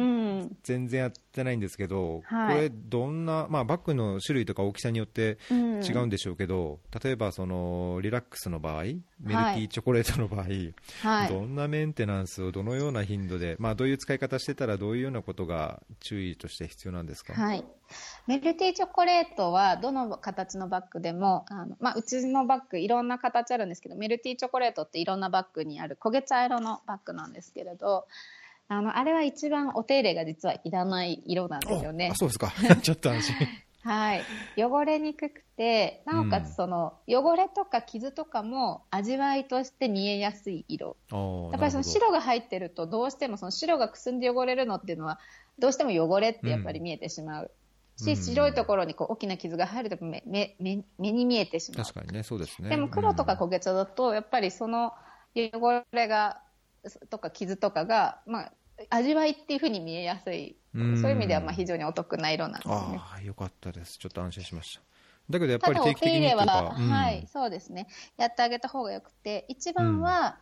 [0.62, 10.46] 全然やってないんですけど、はい、これどんな、まあバッグの種類とか大きさによって違うんでしょうけど、例えばそのリラックスの場合、メルティーチョコレートの場合、
[11.02, 17.34] はい、どんなメンテナンスをどのような頻度で、まあどういう使い方してたらどういうようなことが注意として必要なんですか？
[17.34, 17.64] はい。
[18.28, 28.06] メルティーチョコレートはどの形のバッグでも、あのまあ、うちのバッグいろんな形あるんですけど、メルティーチョコレートっていろんなバッグにある焦げ茶色のバッグなんですけれど、
[28.72, 32.12] あの、あれは一番お手入れが実はいらない色なんですよね。
[32.14, 32.52] そうですか。
[32.82, 33.34] ちょっと安心。
[33.82, 34.24] はい。
[34.56, 40.96] 汚れにくくて、なおかつその、汚れとか傷とかも味わいとして見えやすい色。
[41.50, 45.18] やっぱりその白が入ってると、どうしてもその白がくすんで汚れるのっていうのは、
[45.58, 47.50] どうしても汚れってやっぱり見えてしまう。
[47.96, 51.84] し、白いところにこう大きな傷が入ると目目目目に見えてしまう。
[51.84, 52.70] 確かにね、そうですね。
[52.70, 54.92] でも黒とか焦げ茶だと、やっぱりその
[55.34, 56.40] 汚れが、
[57.10, 58.52] とか傷とかが、まあ、
[58.88, 60.56] 味わいっていうふうに見えやすい。
[60.74, 62.74] そういう意味ではまあ非常にお得な色なんですね。
[62.74, 63.98] ああ、よかったです。
[63.98, 64.80] ちょっと安心しました。
[65.28, 67.88] だけどやっぱり定期的には、うん、はい、そうですね。
[68.16, 70.38] やってあげた方がよくて、一番は、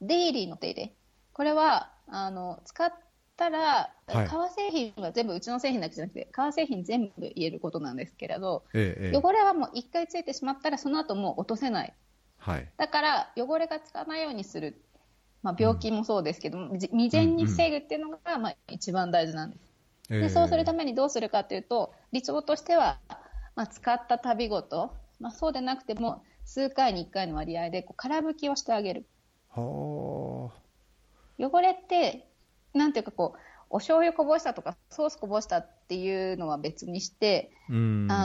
[0.00, 0.92] デイリーの手入れ。
[1.32, 2.92] これは、あの、使っ
[3.36, 11.92] たら、はい、革製品は全部うちの製品だけじゃなくて革製品全部言えることなんですけれど、ええ、汚れはもう1回ついてしまったらその後もう落とせない、
[12.38, 14.80] はい、だから汚れがつかないようにする、
[15.46, 19.56] まあ、病気もそうですけども、うん、未然に防ぐっていうのが、まあ、一番大事なんで
[20.08, 22.98] す、でそうするためにどうするかというと理想としては、
[23.54, 29.06] まあ、使った度ごと、まあ、そうでなくても数回に1回の割合でこう空拭きをしてあげる。
[29.54, 30.50] 汚
[31.62, 32.26] れって
[32.74, 33.38] なんていうかこう、
[33.70, 37.72] お醤油こぼしたとかソースこぼしたっていうのは別にして、あ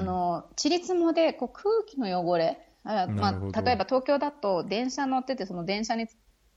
[0.02, 6.08] の、ちりつもでこう空気の汚れ、あまあ、例えば東京だと電車乗っててその電車に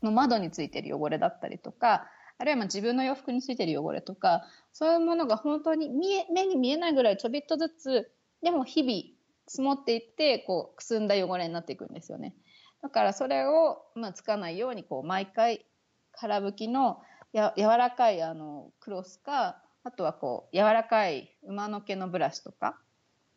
[0.05, 2.07] の窓についてる汚れだったりとか、
[2.39, 8.11] あるいはまあ自分の洋服についてる汚れとか、そういうものが本当に見え目に見えないぐらいちょびっとずつ、
[8.43, 12.35] でも日々積もっていって、こう、くすんだ汚れになっていくんですよね。
[12.83, 15.65] だからそれを、まあ、つかないように、こう、毎回、
[16.13, 17.03] 空拭きの
[17.35, 22.79] や柔らかいあのクロスかあとはこう柔らかい馬の毛のブラシとか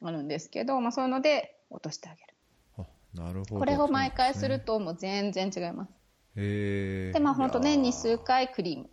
[0.02, 2.36] あるんですけど、まあ、そういうので落としてあげる。
[3.16, 3.60] なるほど。
[3.60, 5.92] これを毎回するともう全然違います
[6.38, 8.90] へえでまあ本当年に数回クリーム。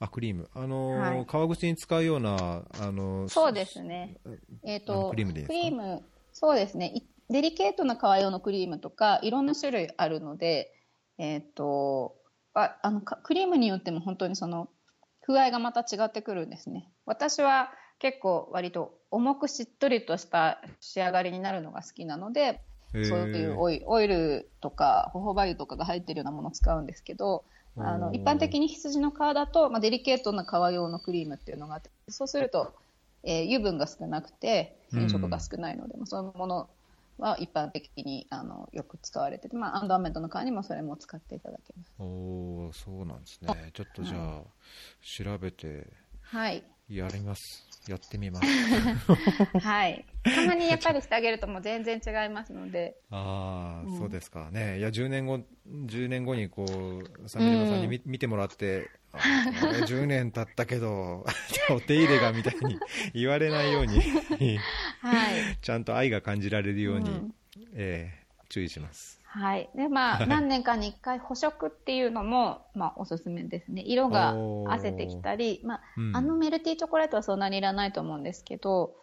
[0.00, 0.48] あクリーム。
[0.54, 4.16] あのーはい、革靴に使うようなあのー、そうですね。
[4.64, 6.02] えっ、ー、とクリームでクリーム
[6.32, 7.02] そうですね。
[7.28, 10.72] デリケートな革用のクリームとかいろんな種類あるので
[11.18, 12.16] えっ、と
[12.54, 14.70] ああのクリームによっても本当にその
[15.26, 16.90] 風合いがまた違ってくるんですね。
[17.04, 22.62] 私は結構割と重くしっとりとした仕上がりになるのが好きなので、
[22.92, 27.44] そういうオイオイルとかホホバ油とかが入ってるようなものを使うんですけど、
[27.76, 32.74] あの一般的に羊の皮だと、まあ、デリケートな皮用のクリームっていうのがあって、そうすると、
[33.22, 36.68] えー、油分が少なくて変色が少ないので、うん、そういうもの
[37.18, 41.92] は一般的にあのよく使われてて、まあ、アンドアメントの代わりにもそれも使っていただけます。
[41.98, 43.70] おそうなんですね。
[43.72, 45.86] ちょっとじゃあ、はい、調べて。
[46.22, 47.66] はいやります。
[47.88, 48.46] やってみます。
[49.58, 50.04] はい。
[50.24, 52.96] たまにやっぱりしてあげるともう全然違いますので。
[53.10, 54.78] ああ、うん、そうですかね。
[54.78, 61.24] いや10年後10年後にこう鮫島さんに見,、見てもらって10 年経ったけど、
[61.70, 62.78] お手入れがみたいに
[63.14, 64.00] 言われないように
[65.00, 67.34] はい、ちゃんと愛が感じられるように、うん、
[67.74, 69.19] えー、注意します。
[69.32, 69.70] はい。
[69.76, 73.82] で、まあ、何年かに1回補色っていうのも、まあ、おすすめですね。
[73.86, 74.34] 色が
[74.66, 78.96] あせてきたり、まあ、うん、あのメルティーチョコレートはそんなにいらないと思うんですけど、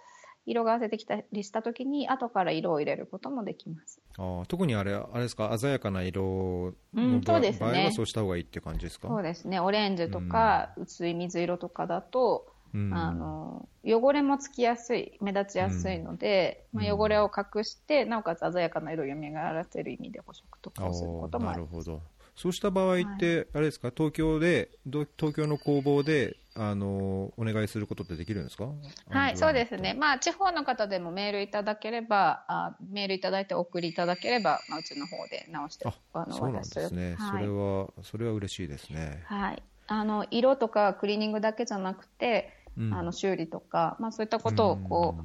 [0.46, 4.02] 色が汗てきたりしたときに、後から色を入れることもできます。
[4.18, 9.08] あ特にあれ、あれですか、鮮やかな色の場,、うんね、場合はそうした方がいいって感じですか？
[9.08, 12.57] そうですね、オレンジとか、うん、薄い水色とかだと、うん、
[12.90, 21.72] あの汚れもつきやすい、目立ちやすいので、うん、まあ、汚れを隠して、なおかつ鮮やかな色を蘇らせる意味で補色とかをすることもあります。
[21.72, 22.02] なるほど
[22.36, 28.70] そうした場合って、あれですか、東京で、ど東京の工房で、あの、お願いすることってできるんですか？
[29.10, 29.94] はい、そうですね。。
[29.96, 37.16] まあ、地方の方でもメールいただければ、あメールいただいてお送りいただければ、まあ、うちの方で直して、あ、のそうなんですね。
[37.16, 39.24] はいそれは、それは嬉しいですね。
[39.24, 39.64] はい。
[39.88, 45.24] あの、色とかクリーニングだけじゃなくて、うんあの、修理とか、まあ、そういったことを、こう、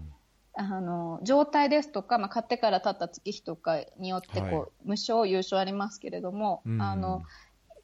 [0.55, 6.82] あの状態ですとか、まあ、買ってから経った月日とかによってこう、はい無償、有償ありますけれども、うん。
[6.82, 7.22] あの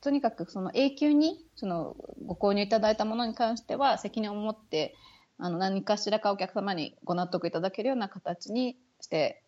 [0.01, 4.95] とにかくその永久にそのご購入いただいたものに関しては責任を持って
[5.39, 9.43] あの何かしらかお客様にご納得いただけるような形にして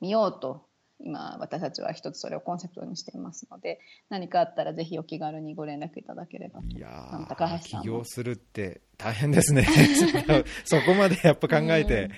[0.00, 0.66] みようと
[1.00, 6.66] 今私たちは一つそれをコンセプトにしていますので何かあったらぜひお気軽にご連絡いただければと。
[6.68, 7.82] いやあのー高橋さんも。
[7.82, 9.66] 起業するって大変ですね。
[10.64, 12.10] そこまでやっぱ考えて、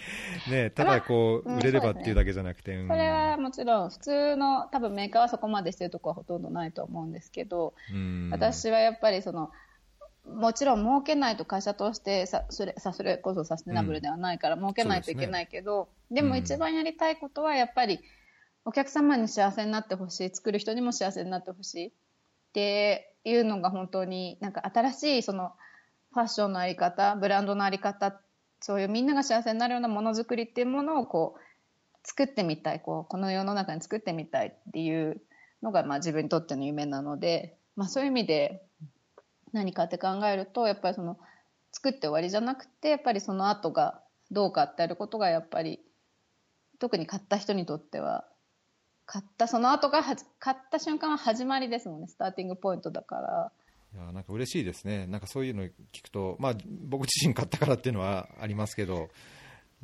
[0.51, 2.89] ね、ただこう、売れればっていうだけじゃなくて、うん。
[2.89, 8.29] それはもちろん普通の多分メーカーはそこまでしてるところはほとんどないと思うんですけど、うん。
[8.31, 9.51] 私はやっぱりその
[10.27, 18.01] もちろん儲けないと会社としてさそれさそれこそサステナブルではないから儲けないといけないけど、でも一番やりたいことはやっぱり
[18.67, 21.87] お客様に幸せになってほしい作る人にも幸せになってほしい。
[21.87, 21.93] っ
[22.53, 25.53] ていうのが本当になんか新しいその
[26.13, 28.21] ファッションのあり方ブランドのあり方
[28.61, 31.41] そういうみんなが幸せになるようなものづくりっていうものをこう
[32.03, 35.21] 作ってみたいこうこの世の中に作ってみたいっていう
[35.63, 38.63] のがまあ自分にとっての夢なので、まあ、そういう意味で
[39.53, 41.19] 何かって考えるとやっぱりその
[41.71, 44.01] 作って終わりじゃなくてやっぱりその後が
[44.31, 45.79] どうかってやることがやっぱり
[46.81, 48.25] 特に買った人にとっては
[49.07, 53.53] 買ったその後がはじ買った瞬間は始まりですもんねスターティングポイントだから。
[53.95, 59.09] いやなんか嬉しいですね、なんかそういうの聞くと、まあ、僕自身買ったからっていうのはありますけど、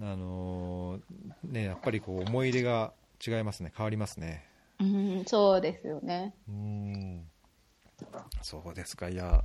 [0.01, 2.93] あのーね、やっぱりこう思い入れが
[3.27, 4.45] 違いますね、変わりますね。
[4.81, 6.35] うんそうですよね。
[6.49, 7.27] うん。
[8.43, 9.43] そうですか、いや、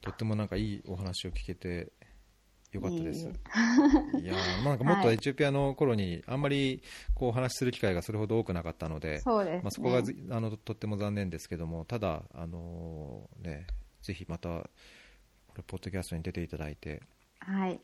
[0.00, 1.92] とってもなんかいいお話を聞けて
[2.72, 3.26] よかったです。
[3.26, 5.14] いいやーなんかもっとはい。
[5.14, 6.82] エチオピアの頃にあんまり
[7.14, 13.66] こうお話しする機会がそれほど多くなかったので、そうですね、まあ、そこがずあのとっても残念ですけども、ただ、あのーね、
[14.02, 14.68] ぜひまた、こ
[15.56, 17.02] れ、ポッドキャストに出ていただいて、
[17.40, 17.80] はい。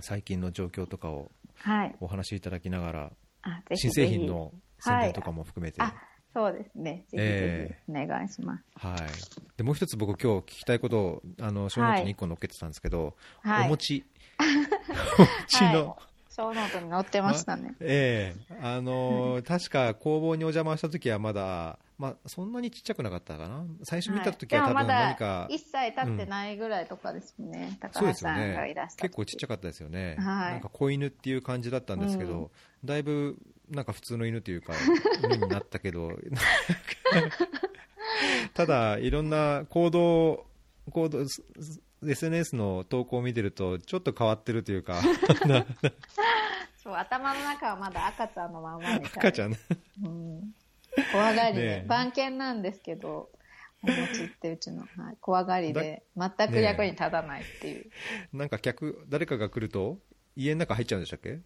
[0.00, 1.96] 最近の状況とかをはい。
[2.00, 3.12] お話しいただきながら、
[3.42, 5.92] あぜひ新製品の宣伝とかも含めて、あ
[6.32, 7.04] そうですね。
[7.08, 8.98] ぜひぜひお願いします、はい、
[9.56, 13.66] でもう一つ僕、今日聞きたいことをあの小ノートに1個載っけてたんですけど、はい。
[13.66, 14.04] お餅、
[15.18, 16.08] お餅の、はい。
[16.38, 18.54] 小ノートに載ってましたね、ええ。
[18.62, 30.52] あのー確か工房にお邪魔した時はまだ、まあ、そんなにちっちゃくなかったかな、最初見た時は多分何か、一切経ってないぐらいとかですね、そう高橋さんがいらねした、結構ちっちゃかったですよね、はい。
[30.52, 32.48] なんか子犬っていう感じだったんですけど、うん。
[32.84, 33.36] だいぶ
[33.70, 34.74] なんか普通の犬というか、
[35.24, 36.12] 犬になったけど、
[38.54, 40.46] ただ、いろんな行動、
[40.92, 41.24] 行動
[42.06, 45.00] SNS の投稿を見てると、ちょっと変わってるというか、
[46.82, 49.08] そう頭の中はまだ赤ちゃんのままみたいな。
[49.08, 49.56] 赤ちゃん、
[50.04, 50.54] うん、
[51.12, 51.86] 怖がりで、ねえ。
[51.86, 53.30] 番犬なんですけど
[53.82, 57.90] お餅ってうちの、はい、怖がりで全く役に立たないっていう、
[58.32, 59.98] なんか客、誰かが来ると、
[60.36, 61.40] 家の中入っちゃうんでしたっけ？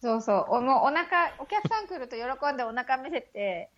[0.00, 0.56] そうそう。
[0.56, 3.70] おもうお腹お客さん来ると喜んでお腹見せて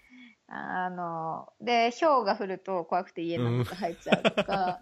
[0.48, 4.80] あので氷が降ると怖くて家の中入っちゃうとか、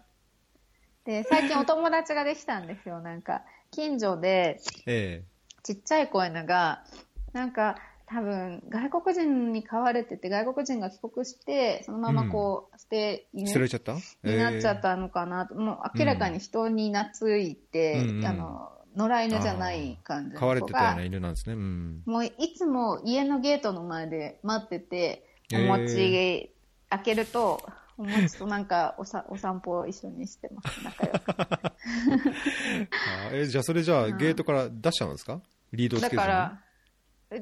[1.07, 2.99] で最近お友達ができたんですよ。
[2.99, 3.41] なんか
[3.71, 5.23] 近所でえ
[5.63, 6.83] ちっちゃい子犬が
[7.31, 7.77] なんか
[8.07, 13.93] 多分外国人に飼われてて外国人が帰国してそのままこう捨てえ犬捨てられちゃった？
[14.23, 21.53] になっちゃったのかなと、もう明らかに人に懐いて、あの野良犬じゃない感じ飼われの子がてたような犬なんですね。
[21.53, 22.01] うん。
[22.05, 26.51] もういつも家のゲートの前で待っててお餅
[26.89, 27.61] 開けると、
[27.97, 30.83] お餅となんかおさお散歩を一緒にしてます。
[30.83, 31.23] 仲良く。
[31.31, 34.17] あえじゃあ、それじゃあ、うん。
[34.17, 35.41] ゲートから出しちゃうんですか？
[35.73, 36.21] リードつだけずに？
[36.21, 36.61] から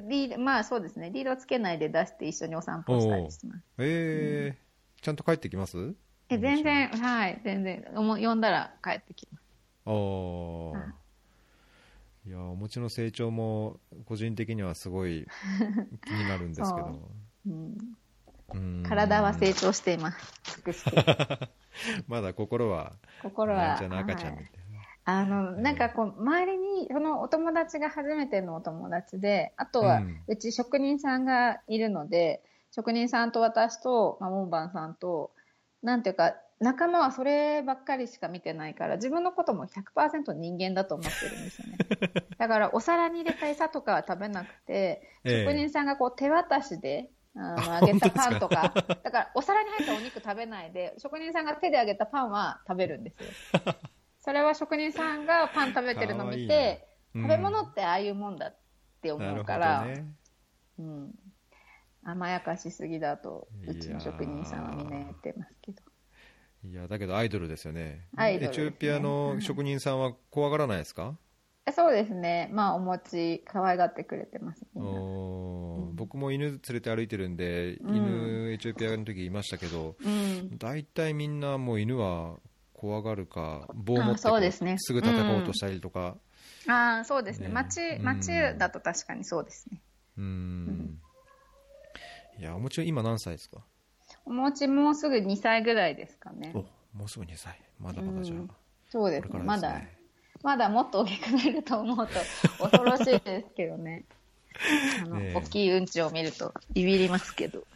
[0.08, 1.12] リードまあそうですね。
[1.12, 3.62] リードつけないで出して一緒にお散歩したりしてます。
[3.80, 4.66] えー
[5.04, 5.94] ちゃんと帰ってきます？
[6.30, 7.40] え全然はい。
[7.44, 9.44] 全然おも呼んだら帰ってきます。
[9.86, 10.94] ああ。
[12.28, 12.32] い。
[12.32, 15.28] や、お餅の成長も、個人的にはすごい
[16.06, 16.88] 気になるんですけど。
[17.46, 17.50] う。
[17.50, 17.98] んうん
[18.84, 20.36] 体は成長しています。
[22.08, 24.66] まだ心は、心は赤ちゃんみたい
[25.08, 35.32] あの、なんかこう、周りに、そのお友達が初めてのお友達で、あとはうん、うち職人さんがいるので、職人さんと私と、まあ、モンバンさんと、
[35.84, 41.78] なんていうか、仲間はそればっかりしか見てないから、自分のことも100%人間だと思ってるんですよね。
[42.40, 45.46] だから、お皿に入れた餌とかは食べなくて、ええ。
[45.46, 48.74] 職人さんがこう手渡しで、揚げたパンとか。
[49.04, 53.30] だから、お皿に入ったお肉食べないで、職人さんが手で揚げたパンは食べるんですよ。
[54.20, 58.58] それは職人さんがパン食べてるのを見て、いいな食べ物ってああいうもんだっ
[59.02, 60.06] て思うから、ね。
[60.80, 61.16] うん、
[62.04, 65.82] 甘やかしすぎだと、うちの職人さんはみんな言ってますけど。
[66.64, 68.08] いや、だけどアイドルですよね。
[68.16, 71.25] アイドルですねエチオピアの職人さんは怖がらないですか、え
[71.74, 72.50] そうですね。
[72.54, 80.58] まあ、お餅、可愛がってくれてます、お僕も犬連れて歩いてるんで、うん犬エチオピアの時いましたけど、うん。
[80.58, 82.38] 大体みんなもう犬は
[82.74, 86.18] 怖がるか、棒を持ってあそうですねすぐ叩こうとしたりとか、
[86.68, 87.48] ああ、そうですね。
[87.48, 89.82] ね町、うん町だと確かにそうですね。
[90.18, 91.00] うーん。
[92.38, 93.64] いや、おもちろん今何歳ですか？
[94.26, 96.60] お餅もうすぐ2歳ぐらいですかねお。
[96.96, 97.60] もうすぐ2歳。
[97.80, 98.50] まだまだじゃあ、うん
[98.90, 99.30] そうですね。
[99.30, 99.98] これからまだですね。、
[100.44, 102.14] まだもっと大きくなると思うと
[102.70, 104.06] 恐ろしいですけどね。
[105.02, 107.66] あの、大きいうんちを見るとビビりますけど。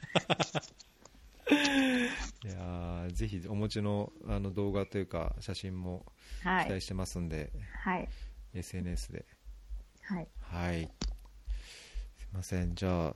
[1.52, 6.06] いやーぜひお持ちのあの動画というか写真も
[6.44, 6.82] はい期待。
[6.82, 7.52] してますんで、
[7.84, 8.08] はい。
[8.54, 9.26] SNS で
[10.04, 10.28] はい。
[10.42, 10.92] はい
[12.18, 13.16] すいませんじゃあ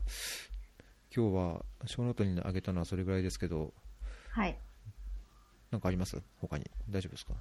[1.15, 3.73] 今日は小ノートにあげたのはそれぐらいですけど
[4.29, 4.57] はい。
[5.71, 6.21] 何かあります？
[6.41, 7.33] 他に大丈夫ですか？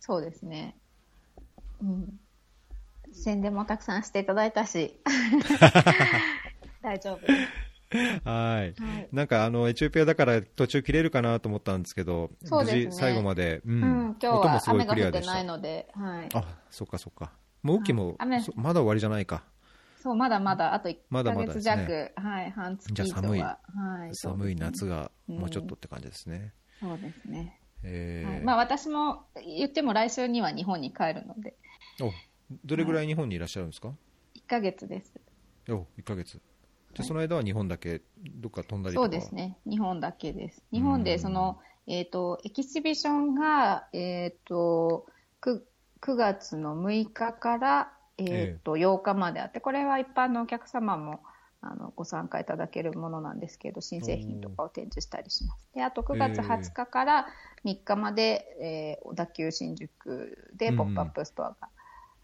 [0.00, 0.76] そうですね。
[1.82, 2.20] うん。
[3.12, 5.00] 宣伝もたくさんしていただいたし。
[6.82, 7.26] 大丈夫。
[8.28, 8.74] はい。
[8.80, 9.08] はい。
[9.12, 12.84] なんかあのエチオピアだから途中切れるかなと思ったんですけどそうですね。
[12.86, 13.74] 無事最後まで、うん。
[13.74, 16.28] うん、今日は雨が降ってないので、はい。
[16.34, 17.32] あそっかそっか。
[17.62, 18.44] もう雨季も、はい。
[18.54, 19.44] まだ終わりじゃないか。
[20.06, 22.30] そう、まだまだ、あと1まだまだヶ月弱、ですね。
[22.30, 23.40] はい、半月以上じゃあ寒い。
[23.40, 23.58] は。
[23.74, 25.10] はい、寒い夏が。
[25.28, 27.60] がもうちょっとって感じですね、そうですね。
[27.82, 28.30] えー。
[28.30, 31.65] はい、まあ私も言っても来週には日本に帰るので、お
[32.64, 33.88] どれぐらい日本にいらっしゃるんですか、
[34.34, 35.12] 1ヶ月です。
[35.68, 36.32] お1ヶ月
[36.96, 38.00] じゃあその間は日本だけ
[38.36, 39.04] どっか飛んだりとか？
[39.04, 39.58] そうですね。
[39.68, 40.62] 日本だけです。
[40.72, 45.06] 日本でその、えっ、と、エキシビションが、えっ、と
[45.42, 45.60] 9、
[46.00, 51.20] 9月の6日から、えっ、と、8日まであって、これは一般のお客様も、
[51.60, 55.68] あの、ご参加いただけるものなんですけど、新製品とかを展示したりします。
[55.74, 57.26] で、あと9月20日から
[57.64, 61.68] 3日まで、えー小田急新宿でポップアップストアが、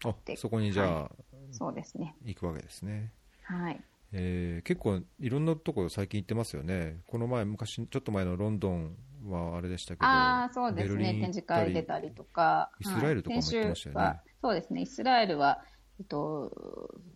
[0.03, 1.11] あそこにじゃあ、
[1.51, 2.15] そうですね。
[2.23, 3.11] 行くわけですね、
[3.43, 3.81] はい。
[4.11, 8.95] えー結構いろんなところ最近行ってますよねこの前昔ちょっと前のロンドン
[9.25, 11.13] はあれでしたけどああ、そうですね。
[11.13, 12.71] 展示会出たりとか。
[12.79, 14.81] イスラエルとかも行ってましたよねはいそうですね。
[14.81, 15.63] イスラエルは、
[15.99, 16.51] えっと、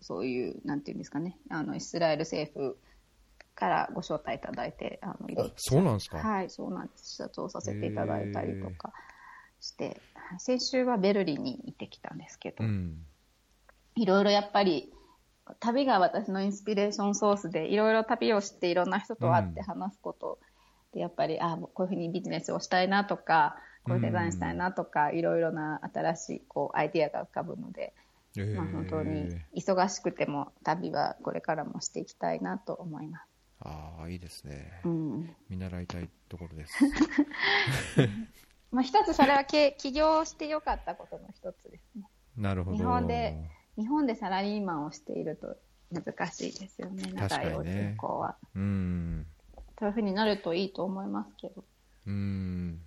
[0.00, 1.38] そういう、なんていうんですかね。
[1.50, 2.78] あの、イスラエル政府
[3.54, 7.10] からご招待いただいて、あの、いろいろあそうなんですか、はい、そうなんです。
[7.10, 8.94] 視察をさせていただいたりとか
[9.60, 10.00] して、はい
[10.38, 13.04] 先週はベルリンに行ってきたんですけど、うん。
[13.94, 14.92] いろいろやっぱり、
[15.60, 20.38] 旅が私のインスピレーションソースで、いろいろ旅をしていろんな人と会って話すこと
[20.92, 27.94] で、やっぱり、あこういうふうにビジネスをしたいなとか、こういうデザインしたいなとか、いろいろな新しいこうアイディアが浮かぶので、
[28.36, 28.56] えー。
[28.56, 33.28] まあ、本当に忙しくても旅はこれからもしていきたいなと思います。
[33.60, 35.36] ああいいですね、うん。
[35.48, 36.78] 見習いたいところです
[38.70, 42.04] まあ、一つそれはけ起業してよかったことの一つですね。
[42.36, 43.36] なるほど日本で
[43.76, 45.56] 日本でサラリーマンをしていると
[45.90, 48.36] 難しいですよね、確かにね長いお人口は。
[48.54, 49.26] うん
[49.78, 51.64] そういうふうになるといいと思いますけど。
[52.06, 52.80] うん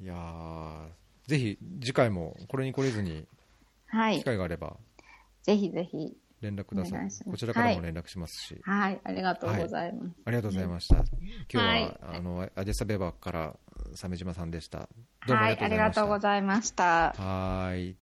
[0.00, 0.88] いやー
[1.26, 3.26] ぜひ次回もこれに来れずに
[3.86, 4.24] はい機。
[4.24, 4.76] 会があれば
[5.42, 6.16] ぜひぜひ。
[6.40, 9.00] 連絡くださいこちらからも連絡しますし、はい。
[9.02, 10.14] ありがとうございます。
[10.26, 10.96] ありがとうございました。
[10.96, 11.06] 今
[11.48, 13.56] 日は、はいあのアディサベバから
[13.96, 14.88] 鮫島さんでした。
[15.26, 15.58] どうもあはい。
[15.60, 16.22] ありがとうごりがとうございました。
[16.22, 16.84] ざいました。
[17.22, 18.03] はーい。